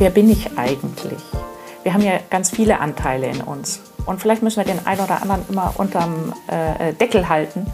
[0.00, 1.20] wer bin ich eigentlich?
[1.82, 3.82] Wir haben ja ganz viele Anteile in uns.
[4.06, 7.66] Und vielleicht müssen wir den einen oder anderen immer unterm äh, Deckel halten,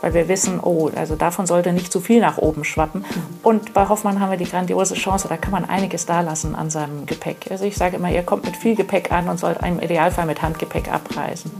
[0.00, 3.04] weil wir wissen, oh, also davon sollte nicht zu viel nach oben schwappen.
[3.44, 6.68] Und bei Hoffmann haben wir die grandiose Chance, da kann man einiges da lassen an
[6.68, 7.46] seinem Gepäck.
[7.50, 10.42] Also ich sage immer, ihr kommt mit viel Gepäck an und sollt im Idealfall mit
[10.42, 11.52] Handgepäck abreisen.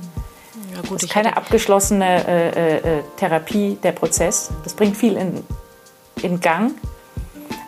[0.74, 2.80] Ja, gut, das ist keine abgeschlossene äh, äh,
[3.16, 4.50] Therapie, der Prozess.
[4.64, 5.44] Das bringt viel in,
[6.22, 6.72] in Gang,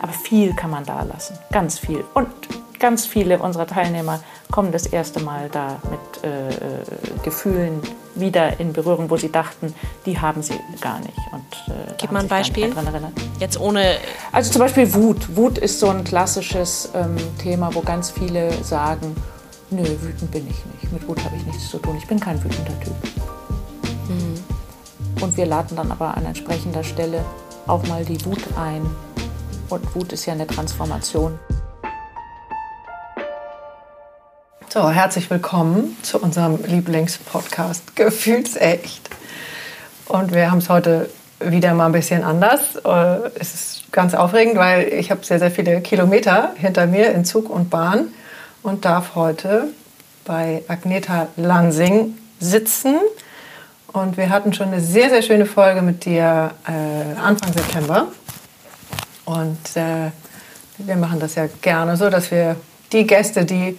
[0.01, 2.03] aber viel kann man da lassen, ganz viel.
[2.13, 2.27] Und
[2.79, 4.19] ganz viele unserer Teilnehmer
[4.49, 6.53] kommen das erste Mal da mit äh, äh,
[7.23, 7.79] Gefühlen
[8.15, 9.73] wieder in Berührung, wo sie dachten,
[10.05, 11.17] die haben sie gar nicht.
[11.31, 12.73] Und, äh, Gib mal ein Beispiel.
[13.39, 13.97] Jetzt ohne.
[14.31, 15.35] Also zum Beispiel Wut.
[15.37, 19.15] Wut ist so ein klassisches ähm, Thema, wo ganz viele sagen,
[19.69, 20.91] nö, wütend bin ich nicht.
[20.91, 21.95] Mit Wut habe ich nichts zu tun.
[21.97, 22.95] Ich bin kein wütender Typ.
[24.09, 25.23] Mhm.
[25.23, 27.23] Und wir laden dann aber an entsprechender Stelle
[27.67, 28.81] auch mal die Wut ein.
[29.71, 31.39] Und Wut ist ja eine Transformation.
[34.67, 39.09] So, herzlich willkommen zu unserem Lieblingspodcast Gefühlsecht.
[40.09, 42.75] Und wir haben es heute wieder mal ein bisschen anders.
[42.83, 47.23] Äh, es ist ganz aufregend, weil ich habe sehr, sehr viele Kilometer hinter mir in
[47.23, 48.09] Zug und Bahn
[48.63, 49.69] und darf heute
[50.25, 52.97] bei Agneta Lansing sitzen.
[53.93, 58.07] Und wir hatten schon eine sehr, sehr schöne Folge mit dir äh, Anfang September.
[59.31, 60.11] Und äh,
[60.77, 62.57] wir machen das ja gerne so, dass wir
[62.91, 63.77] die Gäste, die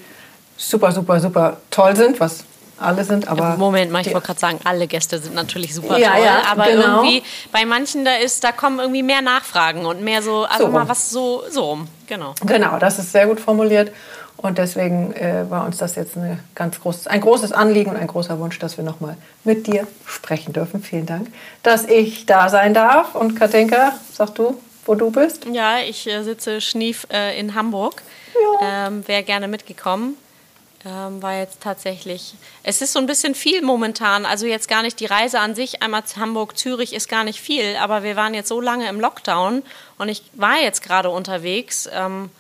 [0.57, 2.45] super, super, super toll sind, was
[2.79, 3.57] alle sind, aber.
[3.59, 6.67] Moment mal, ich wollte gerade sagen, alle Gäste sind natürlich super ja, toll, ja, aber
[6.67, 7.03] genau.
[7.03, 7.23] irgendwie
[7.53, 10.89] bei manchen da ist, da kommen irgendwie mehr Nachfragen und mehr so, also so mal
[10.89, 12.35] was so, so rum, genau.
[12.45, 13.93] Genau, das ist sehr gut formuliert
[14.39, 18.09] und deswegen äh, war uns das jetzt eine ganz groß, ein großes Anliegen und ein
[18.09, 20.83] großer Wunsch, dass wir nochmal mit dir sprechen dürfen.
[20.83, 21.29] Vielen Dank,
[21.63, 25.47] dass ich da sein darf und Katinka, sag du, wo du bist?
[25.47, 28.03] Ja, ich äh, sitze schnief äh, in Hamburg.
[28.35, 28.87] Ja.
[28.87, 30.17] Ähm, Wäre gerne mitgekommen
[30.85, 34.99] ähm, war jetzt tatsächlich, es ist so ein bisschen viel momentan, also jetzt gar nicht
[35.01, 38.49] die Reise an sich, einmal Hamburg, Zürich ist gar nicht viel, aber wir waren jetzt
[38.49, 39.63] so lange im Lockdown
[39.99, 42.31] und ich war jetzt gerade unterwegs ähm,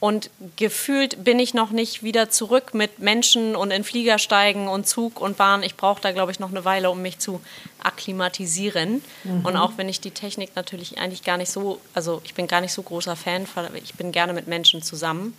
[0.00, 4.86] und gefühlt bin ich noch nicht wieder zurück mit Menschen und in Flieger steigen und
[4.86, 5.64] Zug und Bahn.
[5.64, 7.40] Ich brauche da, glaube ich, noch eine Weile, um mich zu
[7.82, 9.02] akklimatisieren.
[9.24, 9.44] Mhm.
[9.44, 12.60] Und auch wenn ich die Technik natürlich eigentlich gar nicht so, also ich bin gar
[12.60, 13.46] nicht so großer Fan,
[13.82, 15.36] ich bin gerne mit Menschen zusammen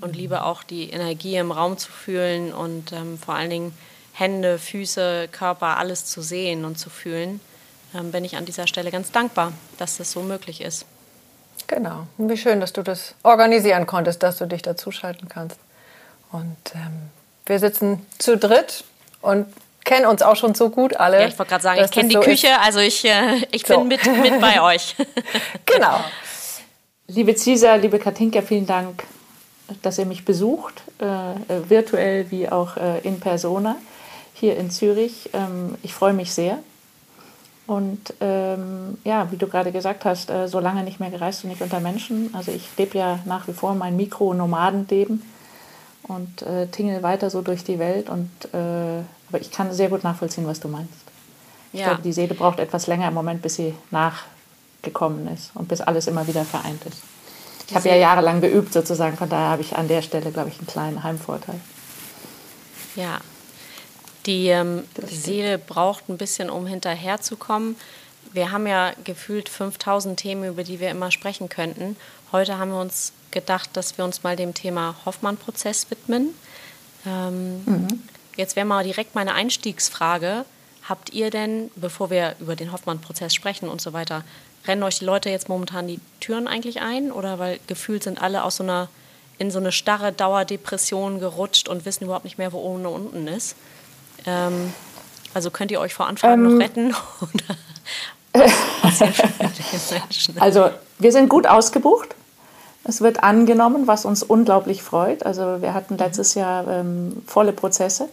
[0.00, 3.74] und liebe auch die Energie im Raum zu fühlen und ähm, vor allen Dingen
[4.12, 7.40] Hände, Füße, Körper, alles zu sehen und zu fühlen,
[7.92, 10.86] ähm, bin ich an dieser Stelle ganz dankbar, dass das so möglich ist.
[11.66, 12.06] Genau.
[12.18, 15.58] Und wie schön, dass du das organisieren konntest, dass du dich dazuschalten kannst.
[16.32, 17.10] Und ähm,
[17.46, 18.84] wir sitzen zu dritt
[19.20, 19.46] und
[19.84, 21.20] kennen uns auch schon so gut alle.
[21.20, 22.58] Ja, ich wollte gerade sagen, ich kenne die so Küche, ist.
[22.60, 23.78] also ich, äh, ich so.
[23.78, 24.96] bin mit, mit bei euch.
[25.64, 26.00] genau.
[27.08, 29.04] Liebe Cisa, liebe Katinka, vielen Dank
[29.82, 33.76] dass ihr mich besucht, äh, virtuell wie auch äh, in persona
[34.34, 35.30] hier in Zürich.
[35.32, 36.58] Ähm, ich freue mich sehr.
[37.66, 41.50] Und ähm, ja, wie du gerade gesagt hast, äh, so lange nicht mehr gereist und
[41.50, 42.30] nicht unter Menschen.
[42.32, 45.22] Also ich lebe ja nach wie vor mein Mikro-Nomadenleben
[46.04, 48.08] und äh, tingle weiter so durch die Welt.
[48.08, 50.92] Und, äh, aber ich kann sehr gut nachvollziehen, was du meinst.
[51.72, 51.88] Ich ja.
[51.88, 56.06] glaube, die Seele braucht etwas länger im Moment, bis sie nachgekommen ist und bis alles
[56.06, 57.02] immer wieder vereint ist.
[57.68, 60.58] Ich habe ja jahrelang geübt sozusagen, von daher habe ich an der Stelle, glaube ich,
[60.58, 61.58] einen kleinen Heimvorteil.
[62.94, 63.18] Ja,
[64.26, 67.76] die ähm, Seele braucht ein bisschen, um hinterherzukommen.
[68.32, 71.96] Wir haben ja gefühlt 5000 Themen, über die wir immer sprechen könnten.
[72.32, 76.34] Heute haben wir uns gedacht, dass wir uns mal dem Thema Hoffmann-Prozess widmen.
[77.06, 78.02] Ähm, mhm.
[78.36, 80.44] Jetzt wäre mal direkt meine Einstiegsfrage.
[80.88, 84.24] Habt ihr denn, bevor wir über den Hoffmann-Prozess sprechen und so weiter,
[84.66, 87.12] rennen euch die Leute jetzt momentan die Türen eigentlich ein?
[87.12, 88.88] Oder weil gefühlt sind alle aus so einer,
[89.38, 93.28] in so eine starre Dauerdepression gerutscht und wissen überhaupt nicht mehr, wo oben und unten
[93.28, 93.56] ist?
[94.26, 94.72] Ähm,
[95.34, 96.94] also könnt ihr euch vor Anfang ähm, noch retten?
[100.40, 102.14] also wir sind gut ausgebucht.
[102.84, 105.26] Es wird angenommen, was uns unglaublich freut.
[105.26, 108.08] Also wir hatten letztes Jahr ähm, volle Prozesse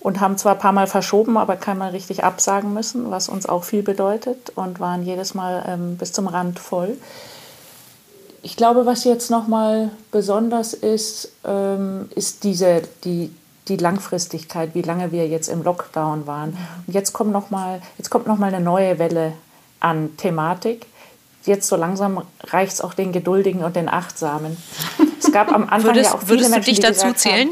[0.00, 3.64] und haben zwar ein paar Mal verschoben, aber keinmal richtig absagen müssen, was uns auch
[3.64, 6.96] viel bedeutet und waren jedes Mal ähm, bis zum Rand voll.
[8.42, 13.32] Ich glaube, was jetzt nochmal besonders ist, ähm, ist diese, die,
[13.68, 16.56] die Langfristigkeit, wie lange wir jetzt im Lockdown waren.
[16.86, 19.32] Und jetzt kommt noch mal, jetzt kommt noch mal eine neue Welle
[19.80, 20.86] an Thematik.
[21.44, 24.56] Jetzt so langsam reicht es auch den Geduldigen und den Achtsamen.
[25.20, 27.50] Es gab am Anfang würdest, ja auch viele würdest Menschen, du dich dazu zählen?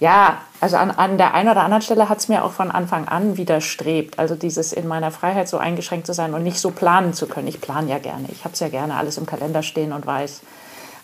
[0.00, 3.08] ja, also an, an der einen oder anderen Stelle hat es mir auch von Anfang
[3.08, 4.18] an widerstrebt.
[4.18, 7.48] Also dieses in meiner Freiheit so eingeschränkt zu sein und nicht so planen zu können.
[7.48, 8.28] Ich plane ja gerne.
[8.30, 10.42] Ich habe es ja gerne alles im Kalender stehen und weiß.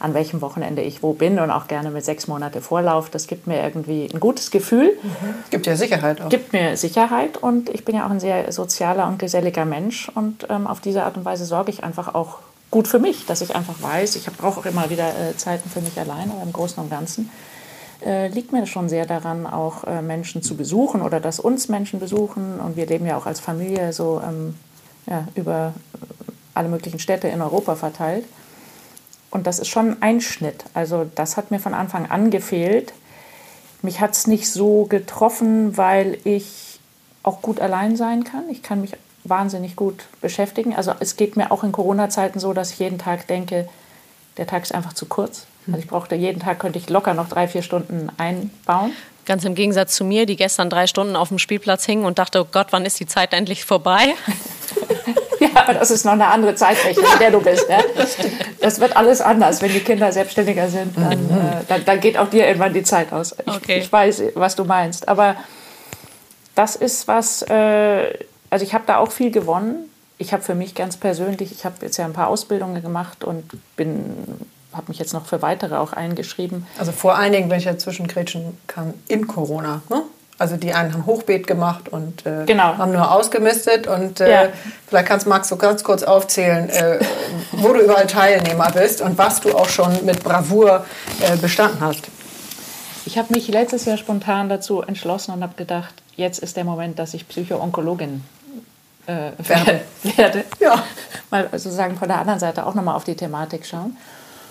[0.00, 3.10] An welchem Wochenende ich wo bin und auch gerne mit sechs Monate Vorlauf.
[3.10, 4.96] Das gibt mir irgendwie ein gutes Gefühl.
[5.02, 5.34] Mhm.
[5.50, 6.28] Gibt ja Sicherheit auch.
[6.28, 10.46] Gibt mir Sicherheit und ich bin ja auch ein sehr sozialer und geselliger Mensch und
[10.50, 12.38] ähm, auf diese Art und Weise sorge ich einfach auch
[12.70, 15.80] gut für mich, dass ich einfach weiß, ich brauche auch immer wieder äh, Zeiten für
[15.80, 17.30] mich allein, aber im Großen und Ganzen
[18.04, 22.00] äh, liegt mir schon sehr daran, auch äh, Menschen zu besuchen oder dass uns Menschen
[22.00, 22.58] besuchen.
[22.60, 24.54] Und wir leben ja auch als Familie so ähm,
[25.06, 25.74] ja, über
[26.54, 28.24] alle möglichen Städte in Europa verteilt.
[29.30, 30.64] Und das ist schon ein Einschnitt.
[30.74, 32.92] Also das hat mir von Anfang an gefehlt.
[33.82, 36.80] Mich hat es nicht so getroffen, weil ich
[37.22, 38.48] auch gut allein sein kann.
[38.50, 38.92] Ich kann mich
[39.24, 40.74] wahnsinnig gut beschäftigen.
[40.74, 43.68] Also es geht mir auch in Corona-Zeiten so, dass ich jeden Tag denke,
[44.36, 45.46] der Tag ist einfach zu kurz.
[45.66, 48.92] Also ich brauchte jeden Tag, könnte ich locker noch drei, vier Stunden einbauen.
[49.26, 52.40] Ganz im Gegensatz zu mir, die gestern drei Stunden auf dem Spielplatz hing und dachte,
[52.40, 54.14] oh Gott, wann ist die Zeit endlich vorbei?
[55.44, 57.66] ja, aber das ist noch eine andere Zeitrechnung, in der du bist.
[57.68, 57.78] Ja?
[58.60, 59.62] Das wird alles anders.
[59.62, 61.30] Wenn die Kinder selbstständiger sind, dann, mhm.
[61.30, 63.34] äh, dann, dann, geht auch dir irgendwann die Zeit aus.
[63.46, 63.78] Ich, okay.
[63.78, 65.08] ich weiß, was du meinst.
[65.08, 65.36] Aber
[66.54, 68.12] das ist was, äh,
[68.50, 69.88] also ich habe da auch viel gewonnen.
[70.18, 73.44] Ich habe für mich ganz persönlich, ich habe jetzt ja ein paar Ausbildungen gemacht und
[73.76, 74.14] bin
[74.72, 76.66] habe mich jetzt noch für weitere auch eingeschrieben.
[76.78, 79.82] Also vor allen Dingen, wenn ich dazwischen grätschen kann, in Corona.
[79.88, 80.02] Ne?
[80.40, 82.78] Also die einen haben Hochbeet gemacht und äh, genau.
[82.78, 83.86] haben nur ausgemistet.
[83.86, 84.48] Und äh, ja.
[84.88, 86.98] vielleicht kannst Max so ganz kurz aufzählen, äh,
[87.52, 90.86] wo du überall Teilnehmer bist und was du auch schon mit Bravour
[91.20, 92.08] äh, bestanden hast.
[93.04, 96.98] Ich habe mich letztes Jahr spontan dazu entschlossen und habe gedacht, jetzt ist der Moment,
[96.98, 98.24] dass ich Psycho-Onkologin
[99.06, 99.80] äh, werde.
[100.16, 100.44] werde.
[100.58, 100.82] Ja.
[101.30, 103.94] Mal sozusagen von der anderen Seite auch nochmal auf die Thematik schauen.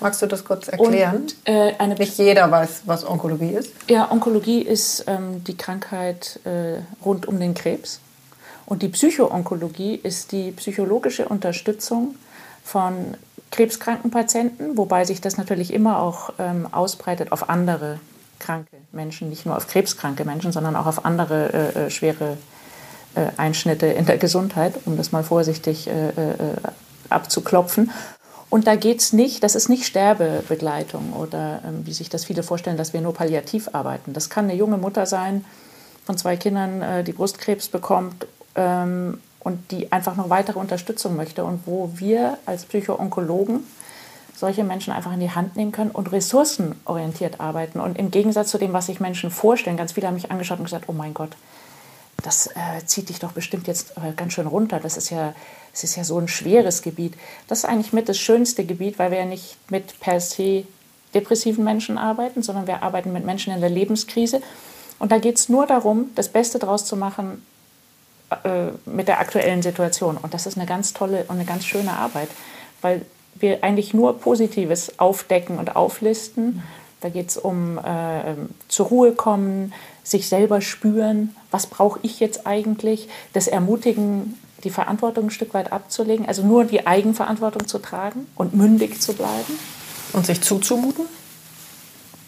[0.01, 1.15] Magst du das kurz erklären?
[1.15, 3.71] Und, äh, eine Nicht jeder weiß, was Onkologie ist.
[3.89, 7.99] Ja, Onkologie ist ähm, die Krankheit äh, rund um den Krebs.
[8.65, 12.15] Und die Psychoonkologie ist die psychologische Unterstützung
[12.63, 13.17] von
[13.51, 17.99] krebskranken Patienten, wobei sich das natürlich immer auch ähm, ausbreitet auf andere
[18.37, 22.37] kranke Menschen, nicht nur auf krebskranke Menschen, sondern auch auf andere äh, äh schwere
[23.15, 26.11] äh, Einschnitte in der Gesundheit, um das mal vorsichtig äh,
[27.09, 27.91] abzuklopfen.
[28.49, 32.41] Und da geht es nicht, das ist nicht Sterbebegleitung oder ähm, wie sich das viele
[32.41, 34.13] vorstellen, dass wir nur palliativ arbeiten.
[34.13, 35.45] Das kann eine junge Mutter sein
[36.05, 38.25] von zwei Kindern, äh, die Brustkrebs bekommt
[38.55, 43.59] ähm, und die einfach noch weitere Unterstützung möchte und wo wir als Psychoonkologen
[44.35, 47.79] solche Menschen einfach in die Hand nehmen können und ressourcenorientiert arbeiten.
[47.79, 50.65] Und im Gegensatz zu dem, was sich Menschen vorstellen, ganz viele haben mich angeschaut und
[50.65, 51.35] gesagt, oh mein Gott,
[52.23, 54.79] das äh, zieht dich doch bestimmt jetzt äh, ganz schön runter.
[54.79, 55.33] Das ist ja
[55.83, 57.13] es ist ja so ein schweres Gebiet.
[57.47, 60.65] Das ist eigentlich mit das schönste Gebiet, weil wir ja nicht mit per se
[61.13, 64.41] depressiven Menschen arbeiten, sondern wir arbeiten mit Menschen in der Lebenskrise.
[64.99, 67.41] Und da geht es nur darum, das Beste daraus zu machen
[68.43, 70.17] äh, mit der aktuellen Situation.
[70.17, 72.29] Und das ist eine ganz tolle und eine ganz schöne Arbeit,
[72.81, 73.05] weil
[73.35, 76.61] wir eigentlich nur Positives aufdecken und auflisten.
[77.01, 78.35] Da geht es um äh,
[78.67, 79.73] zur Ruhe kommen,
[80.03, 85.71] sich selber spüren, was brauche ich jetzt eigentlich, das Ermutigen die Verantwortung ein Stück weit
[85.71, 89.59] abzulegen, also nur die Eigenverantwortung zu tragen und mündig zu bleiben.
[90.13, 91.05] Und sich zuzumuten?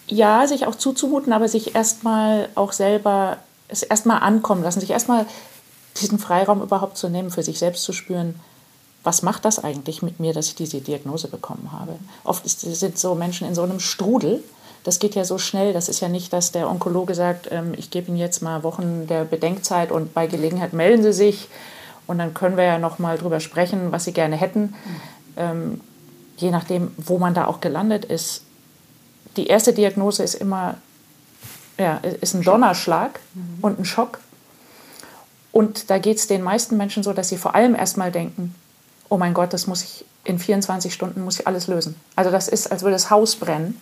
[0.08, 3.38] Ja, sich auch zuzumuten, aber sich erstmal auch selber,
[3.68, 5.26] es erstmal ankommen lassen, sich erstmal
[6.00, 8.40] diesen Freiraum überhaupt zu nehmen, für sich selbst zu spüren,
[9.04, 11.96] was macht das eigentlich mit mir, dass ich diese Diagnose bekommen habe.
[12.24, 14.44] Oft sind so Menschen in so einem Strudel,
[14.84, 15.74] das geht ja so schnell.
[15.74, 19.08] Das ist ja nicht, dass der Onkologe sagt, ähm, ich gebe Ihnen jetzt mal Wochen
[19.08, 21.50] der Bedenkzeit und bei Gelegenheit melden Sie sich
[22.08, 24.76] und dann können wir ja noch mal drüber sprechen, was Sie gerne hätten.
[25.38, 25.82] Ähm,
[26.38, 28.44] je nachdem, wo man da auch gelandet ist.
[29.38, 30.76] Die erste Diagnose ist immer
[31.82, 33.58] ja, ist ein Donnerschlag mhm.
[33.62, 34.20] und ein Schock.
[35.52, 38.56] Und da geht es den meisten Menschen so, dass sie vor allem erstmal denken,
[39.10, 41.96] oh mein Gott, das muss ich in 24 Stunden muss ich alles lösen.
[42.16, 43.80] Also das ist, als würde das Haus brennen.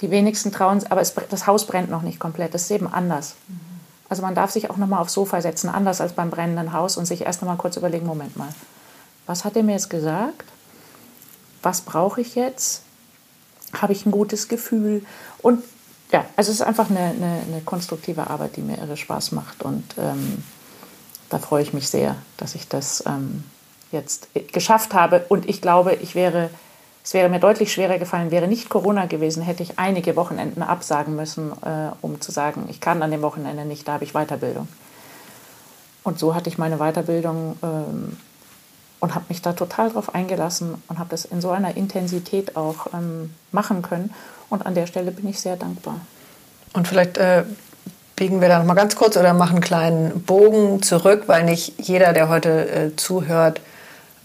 [0.00, 2.52] Die wenigsten trauen, aber es, das Haus brennt noch nicht komplett.
[2.52, 3.36] Das ist eben anders.
[3.46, 3.79] Mhm.
[4.10, 6.96] Also man darf sich auch noch mal aufs Sofa setzen, anders als beim brennenden Haus
[6.96, 8.48] und sich erst noch mal kurz überlegen, Moment mal,
[9.26, 10.44] was hat er mir jetzt gesagt?
[11.62, 12.82] Was brauche ich jetzt?
[13.72, 15.06] Habe ich ein gutes Gefühl?
[15.38, 15.62] Und
[16.10, 19.62] ja, also es ist einfach eine, eine, eine konstruktive Arbeit, die mir irre Spaß macht
[19.62, 20.42] und ähm,
[21.28, 23.44] da freue ich mich sehr, dass ich das ähm,
[23.92, 26.50] jetzt geschafft habe und ich glaube, ich wäre
[27.02, 31.16] es wäre mir deutlich schwerer gefallen, wäre nicht Corona gewesen, hätte ich einige Wochenenden absagen
[31.16, 34.68] müssen, äh, um zu sagen, ich kann an dem Wochenende nicht, da habe ich Weiterbildung.
[36.02, 38.16] Und so hatte ich meine Weiterbildung ähm,
[39.00, 42.86] und habe mich da total drauf eingelassen und habe das in so einer Intensität auch
[42.92, 44.12] ähm, machen können.
[44.50, 46.00] Und an der Stelle bin ich sehr dankbar.
[46.72, 47.44] Und vielleicht äh,
[48.16, 51.74] biegen wir da noch mal ganz kurz oder machen einen kleinen Bogen zurück, weil nicht
[51.78, 53.60] jeder, der heute äh, zuhört,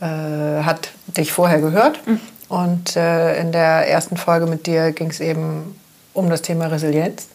[0.02, 2.06] äh, hat dich vorher gehört.
[2.06, 2.20] Mhm.
[2.50, 5.80] Und äh, in der ersten Folge mit dir ging es eben
[6.14, 7.28] um das Thema Resilienz,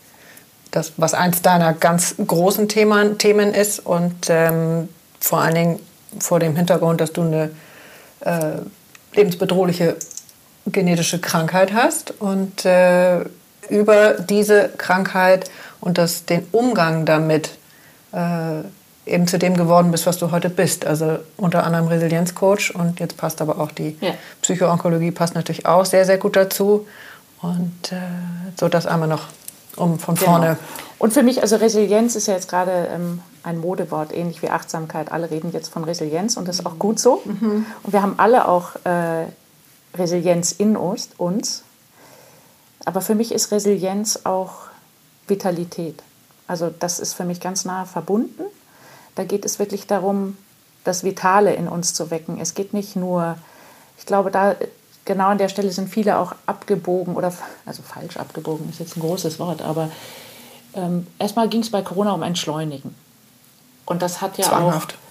[0.70, 4.88] das, was eins deiner ganz großen Themen, Themen ist und ähm,
[5.18, 5.80] vor allen Dingen
[6.18, 7.50] vor dem Hintergrund, dass du eine
[8.20, 8.58] äh,
[9.12, 9.96] lebensbedrohliche
[10.66, 12.12] genetische Krankheit hast.
[12.20, 13.24] Und äh,
[13.68, 15.50] über diese Krankheit
[15.80, 17.50] und das, den Umgang damit
[18.12, 18.62] äh,
[19.10, 20.86] eben zu dem geworden bist, was du heute bist.
[20.86, 24.12] Also unter anderem Resilienzcoach und jetzt passt aber auch die ja.
[24.42, 26.86] Psychoonkologie passt natürlich auch sehr, sehr gut dazu.
[27.42, 27.96] Und äh,
[28.58, 29.28] so das einmal noch
[29.76, 30.30] um von genau.
[30.30, 30.46] vorne.
[30.46, 30.58] Genau.
[30.98, 35.10] Und für mich, also Resilienz ist ja jetzt gerade ähm, ein Modewort, ähnlich wie Achtsamkeit.
[35.10, 37.22] Alle reden jetzt von Resilienz und das ist auch gut so.
[37.24, 37.64] Mhm.
[37.82, 39.26] Und wir haben alle auch äh,
[39.96, 41.62] Resilienz in uns, uns.
[42.84, 44.52] Aber für mich ist Resilienz auch
[45.26, 46.02] Vitalität.
[46.46, 48.42] Also das ist für mich ganz nah verbunden.
[49.14, 50.36] Da geht es wirklich darum,
[50.84, 52.40] das Vitale in uns zu wecken.
[52.40, 53.36] Es geht nicht nur,
[53.98, 54.56] ich glaube, da
[55.04, 57.32] genau an der Stelle sind viele auch abgebogen oder,
[57.66, 59.90] also falsch abgebogen ist jetzt ein großes Wort, aber
[60.74, 62.94] ähm, erstmal ging es bei Corona um Entschleunigen.
[63.86, 64.94] Und das hat ja Zwanghaft.
[64.94, 65.10] auch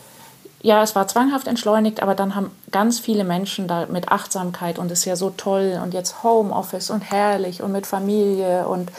[0.61, 4.91] ja, es war zwanghaft entschleunigt, aber dann haben ganz viele Menschen da mit Achtsamkeit und
[4.91, 8.91] es ist ja so toll und jetzt Homeoffice und herrlich und mit Familie und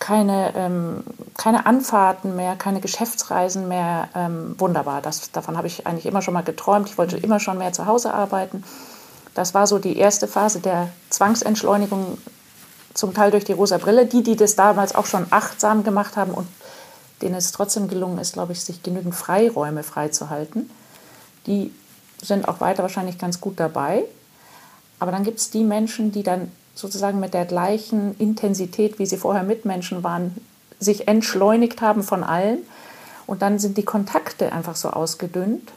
[0.00, 1.04] keine, ähm,
[1.36, 4.08] keine Anfahrten mehr, keine Geschäftsreisen mehr.
[4.16, 6.88] Ähm, wunderbar, das, davon habe ich eigentlich immer schon mal geträumt.
[6.88, 8.64] Ich wollte immer schon mehr zu Hause arbeiten.
[9.34, 12.18] Das war so die erste Phase der Zwangsentschleunigung,
[12.94, 14.06] zum Teil durch die rosa Brille.
[14.06, 16.48] Die, die das damals auch schon achtsam gemacht haben und
[17.22, 20.68] denen es trotzdem gelungen ist, glaube ich, sich genügend Freiräume freizuhalten
[21.46, 21.72] die
[22.22, 24.04] sind auch weiter wahrscheinlich ganz gut dabei.
[24.98, 29.16] Aber dann gibt es die Menschen, die dann sozusagen mit der gleichen Intensität, wie sie
[29.16, 30.34] vorher Mitmenschen waren,
[30.78, 32.58] sich entschleunigt haben von allen.
[33.26, 35.72] Und dann sind die Kontakte einfach so ausgedünnt.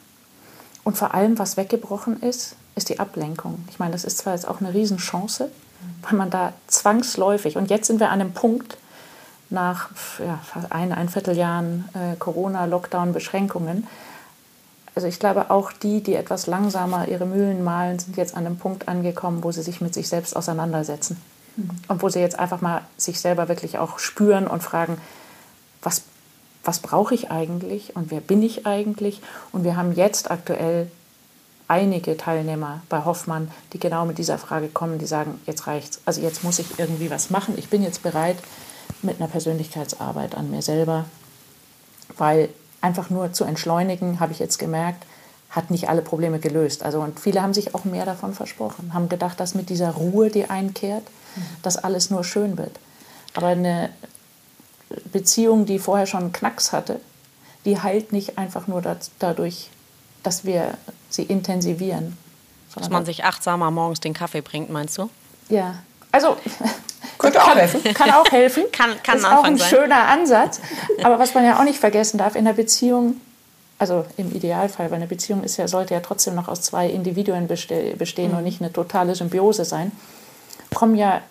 [0.84, 3.64] Und vor allem, was weggebrochen ist, ist die Ablenkung.
[3.70, 5.50] Ich meine, das ist zwar jetzt auch eine Riesenchance,
[6.02, 8.78] weil man da zwangsläufig, und jetzt sind wir an einem Punkt
[9.50, 13.88] nach ja, ein, ein Vierteljahren äh, Corona, Lockdown, Beschränkungen,
[14.96, 18.58] also ich glaube, auch die, die etwas langsamer ihre Mühlen malen, sind jetzt an einem
[18.58, 21.20] Punkt angekommen, wo sie sich mit sich selbst auseinandersetzen.
[21.56, 21.70] Mhm.
[21.88, 24.98] Und wo sie jetzt einfach mal sich selber wirklich auch spüren und fragen,
[25.82, 26.04] was,
[26.64, 29.22] was brauche ich eigentlich und wer bin ich eigentlich?
[29.52, 30.90] Und wir haben jetzt aktuell
[31.68, 36.02] einige Teilnehmer bei Hoffmann, die genau mit dieser Frage kommen, die sagen, jetzt reicht's.
[36.06, 37.56] Also jetzt muss ich irgendwie was machen.
[37.58, 38.38] Ich bin jetzt bereit
[39.02, 41.06] mit einer Persönlichkeitsarbeit an mir selber,
[42.18, 42.50] weil
[42.84, 45.06] einfach nur zu entschleunigen, habe ich jetzt gemerkt,
[45.50, 46.84] hat nicht alle Probleme gelöst.
[46.84, 50.30] Also und viele haben sich auch mehr davon versprochen, haben gedacht, dass mit dieser Ruhe,
[50.30, 51.04] die einkehrt,
[51.62, 52.78] dass alles nur schön wird.
[53.34, 53.90] Aber eine
[55.12, 57.00] Beziehung, die vorher schon einen Knacks hatte,
[57.66, 58.84] die heilt nicht einfach nur
[59.20, 59.70] dadurch,
[60.22, 60.78] dass wir
[61.10, 62.18] sie intensivieren.
[62.76, 65.10] Dass man sich achtsamer morgens den Kaffee bringt, meinst du?
[65.48, 65.76] Ja.
[66.12, 66.38] Also
[67.24, 67.84] könnte auch helfen.
[67.94, 68.64] Kann auch helfen.
[68.72, 69.70] kann, kann ist auch ein sein.
[69.70, 70.60] schöner Ansatz.
[71.04, 73.18] Aber was man ja auch nicht vergessen darf, in der Beziehung,
[73.80, 77.48] also im Idealfall, weil eine Beziehung ist ja, sollte ja trotzdem noch aus zwei Individuen
[77.48, 78.38] bestehen mhm.
[78.38, 79.92] und nicht eine totale Symbiose sein,
[80.74, 81.22] kommen ja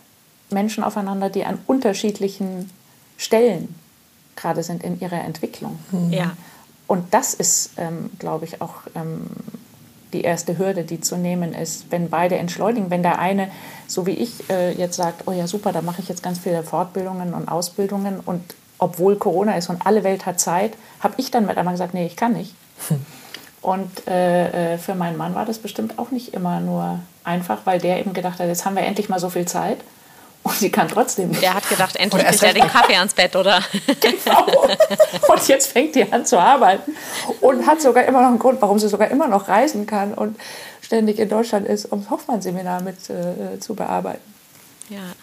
[0.51, 2.71] Menschen aufeinander, die an unterschiedlichen
[3.17, 3.75] Stellen
[4.37, 5.79] gerade sind in ihrer Entwicklung.
[5.91, 6.13] Mhm.
[6.13, 6.37] Ja.
[6.87, 9.27] Und das ist, ähm, glaube ich, auch ähm,
[10.13, 12.91] die erste Hürde, die zu nehmen ist, wenn beide entschleunigen.
[12.91, 13.51] Wenn der eine,
[13.87, 16.63] so wie ich, äh, jetzt sagt, oh ja super, da mache ich jetzt ganz viele
[16.63, 18.43] Fortbildungen und Ausbildungen und
[18.79, 22.07] obwohl Corona ist und alle Welt hat Zeit, habe ich dann mit einmal gesagt, nee,
[22.07, 22.55] ich kann nicht.
[22.89, 23.05] Hm.
[23.63, 27.79] Und äh, äh, für meinen Mann war das bestimmt auch nicht immer nur einfach, weil
[27.79, 29.79] der eben gedacht hat, jetzt haben wir endlich mal so viel Zeit.
[30.43, 31.43] Und sie kann trotzdem nicht.
[31.43, 33.63] Der hat gedacht, endlich kriegt er den Kaffee ans Bett, oder?
[34.01, 34.47] Genau.
[35.29, 36.97] Und jetzt fängt die an zu arbeiten
[37.41, 40.37] und hat sogar immer noch einen Grund, warum sie sogar immer noch reisen kann und
[40.81, 44.35] ständig in Deutschland ist, um das Hoffmann-Seminar mit äh, zu bearbeiten.
[44.89, 45.15] Ja.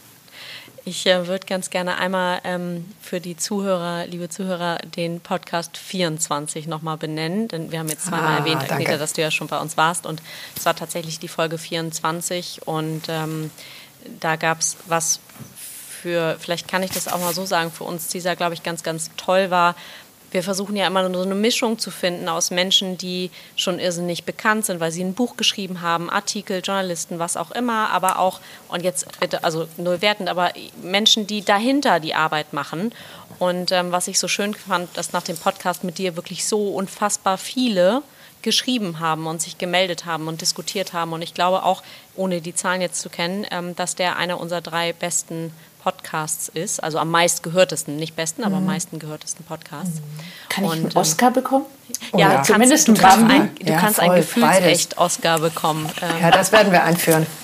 [0.86, 6.68] Ich äh, würde ganz gerne einmal ähm, für die Zuhörer, liebe Zuhörer, den Podcast 24
[6.68, 7.48] nochmal benennen.
[7.48, 8.72] Denn wir haben jetzt zweimal ah, erwähnt.
[8.72, 10.06] Agneta, dass du ja schon bei uns warst.
[10.06, 10.22] Und
[10.56, 12.62] es war tatsächlich die Folge 24.
[12.66, 13.52] Und ähm,
[14.20, 15.20] da gab es was
[16.02, 18.84] für, vielleicht kann ich das auch mal so sagen, für uns dieser, glaube ich, ganz,
[18.84, 19.76] ganz toll war.
[20.32, 24.66] Wir versuchen ja immer so eine Mischung zu finden aus Menschen, die schon irrsinnig bekannt
[24.66, 28.84] sind, weil sie ein Buch geschrieben haben, Artikel, Journalisten, was auch immer, aber auch, und
[28.84, 30.52] jetzt bitte, also null wertend, aber
[30.84, 32.94] Menschen, die dahinter die Arbeit machen.
[33.40, 36.70] Und ähm, was ich so schön fand, dass nach dem Podcast mit dir wirklich so
[36.70, 38.04] unfassbar viele
[38.42, 41.14] geschrieben haben und sich gemeldet haben und diskutiert haben.
[41.14, 41.84] Und ich glaube auch,
[42.16, 45.52] ohne die Zahlen jetzt zu kennen, ähm, dass der einer unserer drei besten
[45.84, 48.68] Podcasts ist, also am meistgehörtesten, nicht besten, aber am mhm.
[48.68, 49.96] meisten gehörtesten Podcasts.
[49.96, 50.50] Mhm.
[50.50, 51.66] Kann ich und, einen ähm, Oscar bekommen?
[52.12, 52.44] Oh, ja, ja.
[52.44, 55.90] Zumindest du kannst ein, du ja, kannst ein Gefühlsecht-Oscar bekommen.
[56.02, 57.26] Ähm, ja, das werden wir einführen.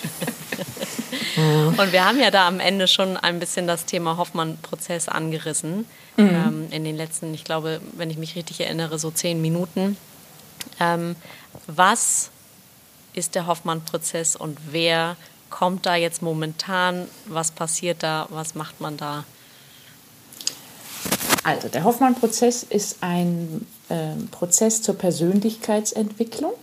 [1.38, 5.86] Und wir haben ja da am Ende schon ein bisschen das Thema Hoffmann-Prozess angerissen.
[6.18, 6.30] Mhm.
[6.30, 9.98] Ähm, in den letzten, ich glaube, wenn ich mich richtig erinnere, so zehn Minuten.
[10.79, 11.15] Ähm,
[11.67, 12.29] was
[13.13, 15.15] ist der Hoffmann-Prozess und wer
[15.50, 17.08] kommt da jetzt momentan?
[17.25, 18.27] Was passiert da?
[18.29, 19.24] Was macht man da?
[21.44, 26.53] Also der Hoffmann-Prozess ist ein äh, Prozess zur Persönlichkeitsentwicklung.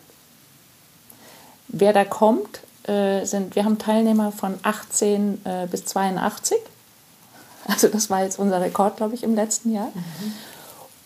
[1.68, 6.58] Wer da kommt, äh, sind, wir haben Teilnehmer von 18 äh, bis 82.
[7.66, 9.92] Also das war jetzt unser Rekord, glaube ich, im letzten Jahr.
[9.94, 10.32] Mhm.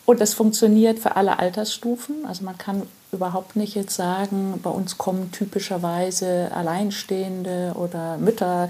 [0.05, 2.25] Und das funktioniert für alle Altersstufen.
[2.25, 8.69] Also man kann überhaupt nicht jetzt sagen, bei uns kommen typischerweise Alleinstehende oder Mütter.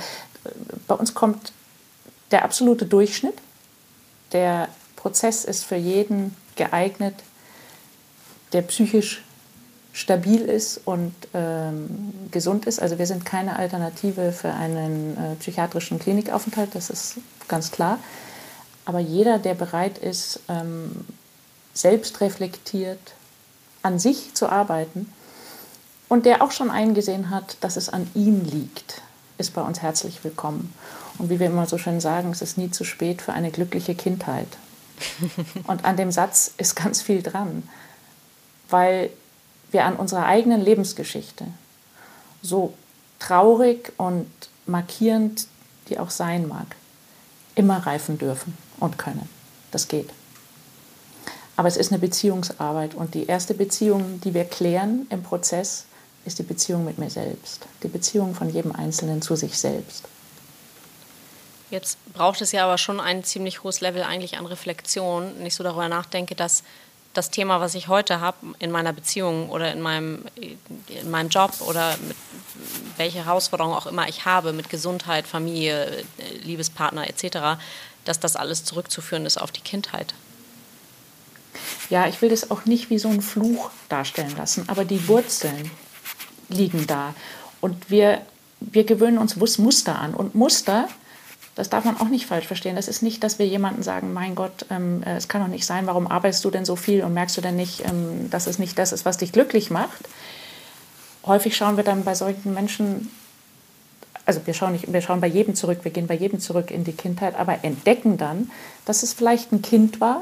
[0.87, 1.51] Bei uns kommt
[2.31, 3.35] der absolute Durchschnitt.
[4.31, 7.15] Der Prozess ist für jeden geeignet,
[8.53, 9.23] der psychisch
[9.93, 12.79] stabil ist und ähm, gesund ist.
[12.79, 17.15] Also wir sind keine Alternative für einen äh, psychiatrischen Klinikaufenthalt, das ist
[17.47, 17.97] ganz klar.
[18.85, 21.05] Aber jeder, der bereit ist, ähm,
[21.73, 22.99] selbst reflektiert
[23.87, 25.11] an sich zu arbeiten
[26.09, 29.01] und der auch schon eingesehen hat, dass es an ihm liegt,
[29.37, 30.73] ist bei uns herzlich willkommen.
[31.17, 33.95] Und wie wir immer so schön sagen, es ist nie zu spät für eine glückliche
[33.95, 34.49] Kindheit.
[35.67, 37.67] Und an dem Satz ist ganz viel dran,
[38.69, 39.09] weil
[39.71, 41.45] wir an unserer eigenen Lebensgeschichte,
[42.41, 42.73] so
[43.19, 44.27] traurig und
[44.65, 45.47] markierend
[45.89, 46.75] die auch sein mag,
[47.55, 49.29] immer reifen dürfen und können.
[49.71, 50.09] Das geht.
[51.57, 55.85] Aber es ist eine Beziehungsarbeit und die erste Beziehung, die wir klären im Prozess,
[56.23, 60.03] ist die Beziehung mit mir selbst, die Beziehung von jedem Einzelnen zu sich selbst.
[61.71, 65.55] Jetzt braucht es ja aber schon ein ziemlich hohes Level eigentlich an Reflexion, wenn ich
[65.55, 66.63] so darüber nachdenke, dass
[67.13, 70.25] das Thema, was ich heute habe in meiner Beziehung oder in meinem,
[70.87, 72.15] in meinem Job oder mit
[72.97, 76.05] welche Herausforderungen auch immer ich habe mit Gesundheit, Familie,
[76.43, 77.59] Liebespartner etc.,
[78.05, 80.13] dass das alles zurückzuführen ist auf die Kindheit.
[81.89, 85.71] Ja, ich will das auch nicht wie so ein Fluch darstellen lassen, aber die Wurzeln
[86.49, 87.13] liegen da.
[87.61, 88.21] Und wir,
[88.59, 90.13] wir gewöhnen uns Muster an.
[90.13, 90.87] Und Muster
[91.57, 92.75] das darf man auch nicht falsch verstehen.
[92.75, 95.65] Das ist nicht, dass wir jemandem sagen, mein Gott, ähm, äh, es kann doch nicht
[95.65, 98.59] sein, warum arbeitest du denn so viel und merkst du denn nicht, ähm, dass es
[98.59, 100.07] nicht das ist, was dich glücklich macht.
[101.25, 103.09] Häufig schauen wir dann bei solchen Menschen,
[104.27, 106.83] also wir schauen, nicht, wir schauen bei jedem zurück, wir gehen bei jedem zurück in
[106.83, 108.51] die Kindheit, aber entdecken dann,
[108.85, 110.21] dass es vielleicht ein Kind war,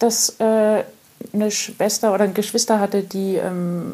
[0.00, 0.84] das äh,
[1.32, 3.92] eine Schwester oder ein Geschwister hatte, die ähm,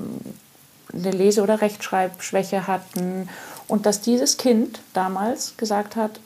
[0.92, 3.28] eine Lese- oder Rechtschreibschwäche hatten
[3.68, 6.20] und dass dieses Kind damals gesagt hat,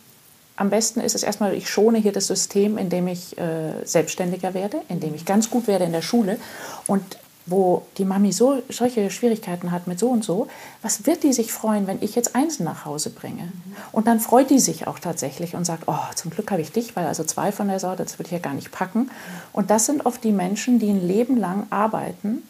[0.57, 4.83] am besten ist es erstmal, ich schone hier das System, indem ich äh, selbstständiger werde,
[4.89, 6.39] indem ich ganz gut werde in der Schule.
[6.87, 7.03] Und
[7.51, 10.47] wo die Mami so solche Schwierigkeiten hat mit so und so,
[10.83, 13.53] was wird die sich freuen, wenn ich jetzt Einsen nach Hause bringe?
[13.93, 16.97] Und dann freut die sich auch tatsächlich und sagt, oh, zum Glück habe ich dich,
[16.97, 19.11] weil also zwei von der Sorte, das würde ich ja gar nicht packen.
[19.53, 22.43] Und das sind oft die Menschen, die ein Leben lang arbeiten.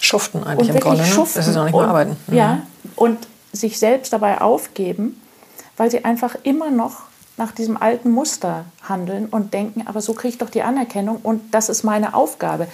[0.00, 1.06] Schuften eigentlich im Grunde, ne?
[1.06, 1.38] Schuften.
[1.38, 2.16] Das ist auch nicht mehr arbeiten.
[2.26, 2.34] Mhm.
[2.34, 2.62] Ja,
[2.96, 3.18] und
[3.52, 5.20] sich selbst dabei aufgeben,
[5.76, 7.02] weil sie einfach immer noch
[7.36, 11.54] nach diesem alten Muster handeln und denken, aber so kriege ich doch die Anerkennung und
[11.54, 12.66] das ist meine Aufgabe.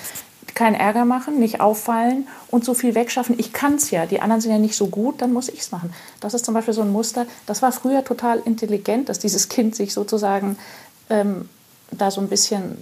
[0.54, 3.36] Keinen Ärger machen, nicht auffallen und so viel wegschaffen.
[3.38, 5.72] Ich kann es ja, die anderen sind ja nicht so gut, dann muss ich es
[5.72, 5.92] machen.
[6.20, 9.74] Das ist zum Beispiel so ein Muster, das war früher total intelligent, dass dieses Kind
[9.74, 10.56] sich sozusagen
[11.10, 11.48] ähm,
[11.90, 12.78] da so ein bisschen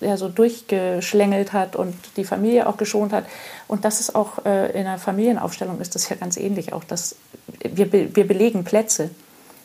[0.00, 3.24] ja, so durchgeschlängelt hat und die Familie auch geschont hat.
[3.68, 6.72] Und das ist auch äh, in der Familienaufstellung ist das ja ganz ähnlich.
[6.72, 7.16] Auch das,
[7.62, 9.10] wir, wir belegen Plätze.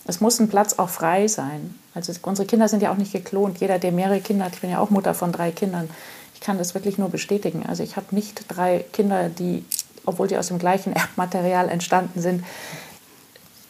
[0.05, 1.75] Es muss ein Platz auch frei sein.
[1.93, 3.59] Also unsere Kinder sind ja auch nicht geklont.
[3.59, 5.89] Jeder, der mehrere Kinder hat, ich bin ja auch Mutter von drei Kindern,
[6.41, 7.65] ich kann das wirklich nur bestätigen.
[7.65, 9.63] Also ich habe nicht drei Kinder, die,
[10.05, 12.43] obwohl die aus dem gleichen Erbmaterial entstanden sind,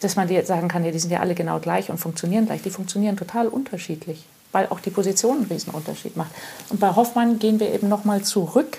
[0.00, 2.46] dass man die jetzt sagen kann, ja, die sind ja alle genau gleich und funktionieren
[2.46, 2.62] gleich.
[2.62, 6.30] Die funktionieren total unterschiedlich weil auch die Position einen Riesenunterschied macht.
[6.68, 8.78] Und bei Hoffmann gehen wir eben nochmal zurück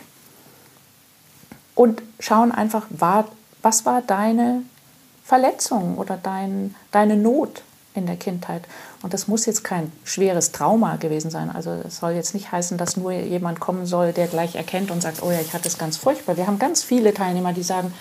[1.75, 3.27] und schauen einfach, war,
[3.62, 4.62] was war deine
[5.25, 7.63] Verletzung oder dein, deine Not
[7.95, 8.63] in der Kindheit.
[9.01, 11.49] Und das muss jetzt kein schweres Trauma gewesen sein.
[11.49, 15.01] Also es soll jetzt nicht heißen, dass nur jemand kommen soll, der gleich erkennt und
[15.01, 16.38] sagt, oh ja, ich hatte es ganz furchtbar.
[16.38, 17.93] Wir haben ganz viele Teilnehmer, die sagen,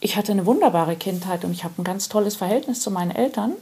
[0.00, 3.52] ich hatte eine wunderbare Kindheit und ich habe ein ganz tolles Verhältnis zu meinen Eltern,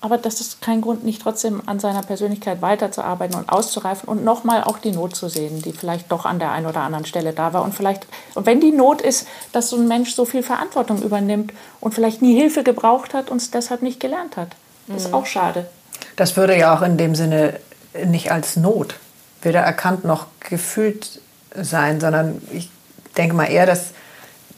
[0.00, 4.62] aber das ist kein Grund, nicht trotzdem an seiner Persönlichkeit weiterzuarbeiten und auszureifen und nochmal
[4.62, 7.52] auch die Not zu sehen, die vielleicht doch an der einen oder anderen Stelle da
[7.52, 7.62] war.
[7.62, 11.52] Und vielleicht, und wenn die Not ist, dass so ein Mensch so viel Verantwortung übernimmt
[11.80, 14.50] und vielleicht nie Hilfe gebraucht hat und es deshalb nicht gelernt hat.
[14.94, 15.14] Ist mhm.
[15.14, 15.66] auch schade.
[16.14, 17.58] Das würde ja auch in dem Sinne
[18.06, 18.94] nicht als Not
[19.42, 21.20] weder erkannt noch gefühlt
[21.54, 22.70] sein, sondern ich
[23.16, 23.90] denke mal eher, dass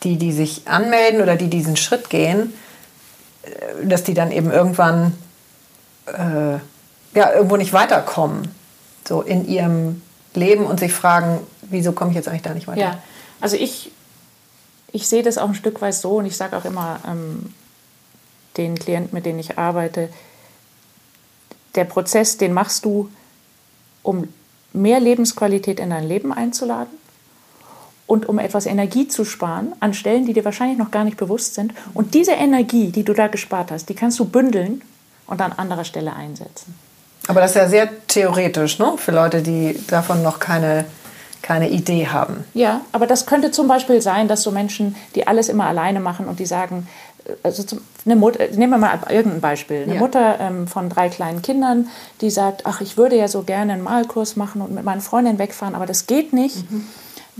[0.02, 2.52] die, die sich anmelden oder die diesen Schritt gehen,
[3.42, 5.14] äh, dass die dann eben irgendwann
[6.14, 6.58] äh,
[7.18, 8.54] ja, irgendwo nicht weiterkommen,
[9.06, 10.02] so in ihrem
[10.34, 12.80] Leben und sich fragen, wieso komme ich jetzt eigentlich da nicht weiter?
[12.80, 13.02] Ja,
[13.40, 13.90] also ich,
[14.92, 17.54] ich sehe das auch ein Stück weit so und ich sage auch immer ähm,
[18.56, 20.08] den Klienten, mit denen ich arbeite,
[21.74, 23.10] der Prozess, den machst du,
[24.02, 24.28] um
[24.72, 26.92] mehr Lebensqualität in dein Leben einzuladen
[28.06, 31.54] und um etwas Energie zu sparen an Stellen, die dir wahrscheinlich noch gar nicht bewusst
[31.54, 31.72] sind.
[31.94, 34.82] Und diese Energie, die du da gespart hast, die kannst du bündeln
[35.30, 36.74] und an anderer Stelle einsetzen.
[37.28, 38.94] Aber das ist ja sehr theoretisch, ne?
[38.96, 40.84] Für Leute, die davon noch keine,
[41.42, 42.44] keine Idee haben.
[42.54, 46.26] Ja, aber das könnte zum Beispiel sein, dass so Menschen, die alles immer alleine machen
[46.26, 46.88] und die sagen,
[47.24, 47.64] äh, also
[48.04, 49.84] eine Mutter, nehmen wir mal irgendein Beispiel.
[49.84, 50.00] Eine ja.
[50.00, 51.88] Mutter ähm, von drei kleinen Kindern,
[52.20, 55.38] die sagt, ach, ich würde ja so gerne einen Malkurs machen und mit meinen Freundinnen
[55.38, 56.70] wegfahren, aber das geht nicht.
[56.70, 56.86] Mhm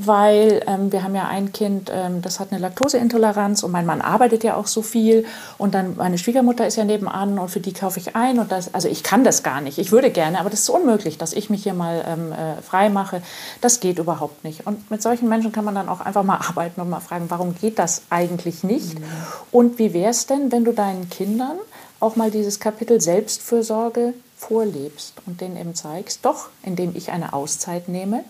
[0.07, 4.01] weil ähm, wir haben ja ein Kind, ähm, das hat eine Laktoseintoleranz und mein Mann
[4.01, 5.27] arbeitet ja auch so viel
[5.59, 8.73] und dann meine Schwiegermutter ist ja nebenan und für die kaufe ich ein und das,
[8.73, 9.79] also ich kann das gar nicht.
[9.79, 12.89] Ich würde gerne, aber das ist unmöglich, dass ich mich hier mal ähm, äh, frei
[12.89, 13.21] mache.
[13.61, 14.67] Das geht überhaupt nicht.
[14.67, 17.55] Und mit solchen Menschen kann man dann auch einfach mal arbeiten und mal fragen, warum
[17.55, 18.99] geht das eigentlich nicht?
[18.99, 19.05] Mhm.
[19.51, 21.59] Und wie wäre es denn, wenn du deinen Kindern
[22.01, 27.89] auch mal dieses Kapitel Selbstfürsorge vorlebst und denen eben zeigst, doch, indem ich eine Auszeit
[27.89, 28.25] nehme,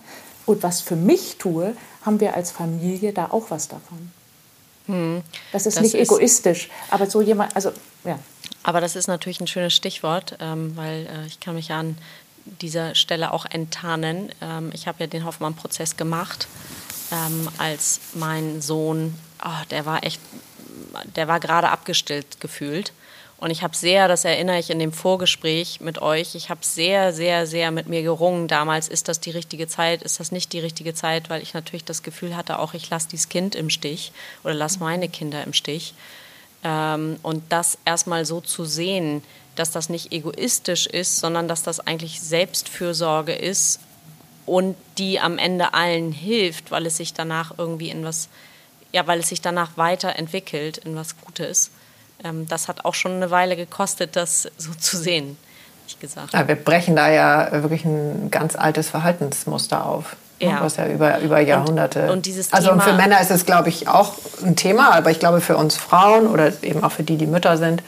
[0.51, 4.11] und was für mich tue, haben wir als Familie da auch was davon.
[4.87, 5.23] Hm.
[5.53, 7.73] Das ist das nicht ist egoistisch, aber so jemand, also
[8.05, 8.19] ja.
[8.63, 11.97] Aber das ist natürlich ein schönes Stichwort, ähm, weil äh, ich kann mich an
[12.45, 14.33] dieser Stelle auch enttarnen.
[14.41, 16.49] Ähm, ich habe ja den Hoffmann-Prozess gemacht,
[17.13, 20.21] ähm, als mein Sohn, oh, der war echt,
[21.17, 22.93] der war gerade abgestillt gefühlt.
[23.41, 27.15] Und ich habe sehr, das erinnere ich in dem Vorgespräch mit euch, ich habe sehr,
[27.15, 30.59] sehr, sehr mit mir gerungen damals, ist das die richtige Zeit, ist das nicht die
[30.59, 34.13] richtige Zeit, weil ich natürlich das Gefühl hatte, auch ich lasse dieses Kind im Stich
[34.45, 35.95] oder lasse meine Kinder im Stich.
[36.65, 39.23] Ähm, und das erstmal so zu sehen,
[39.57, 43.81] dass das nicht egoistisch ist, sondern dass das eigentlich Selbstfürsorge ist
[44.45, 48.29] und die am Ende allen hilft, weil es sich danach irgendwie in was,
[48.93, 51.71] ja, weil es sich danach weiterentwickelt in was Gutes
[52.25, 55.37] ähm, das hat auch schon eine Weile gekostet, das so zu sehen,
[55.87, 56.33] ich gesagt.
[56.33, 60.17] Ja, wir brechen da ja wirklich ein ganz altes Verhaltensmuster auf.
[60.41, 60.61] Ne, ja.
[60.63, 62.05] Was ja über, über Jahrhunderte.
[62.05, 65.11] Und, und dieses also und für Männer ist es, glaube ich, auch ein Thema, aber
[65.11, 67.83] ich glaube für uns Frauen oder eben auch für die, die Mütter sind,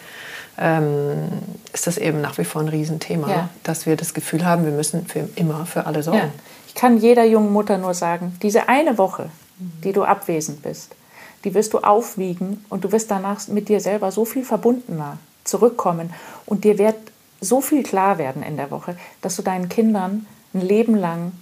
[0.59, 1.31] ähm,
[1.73, 3.49] ist das eben nach wie vor ein Riesenthema, ja.
[3.62, 6.18] dass wir das Gefühl haben, wir müssen für immer für alle sorgen.
[6.18, 6.31] Ja.
[6.68, 10.95] Ich kann jeder jungen Mutter nur sagen, diese eine Woche, die du abwesend bist,
[11.44, 16.12] die wirst du aufwiegen und du wirst danach mit dir selber so viel verbundener zurückkommen
[16.46, 16.96] und dir wird
[17.40, 21.33] so viel klar werden in der Woche, dass du deinen Kindern ein Leben lang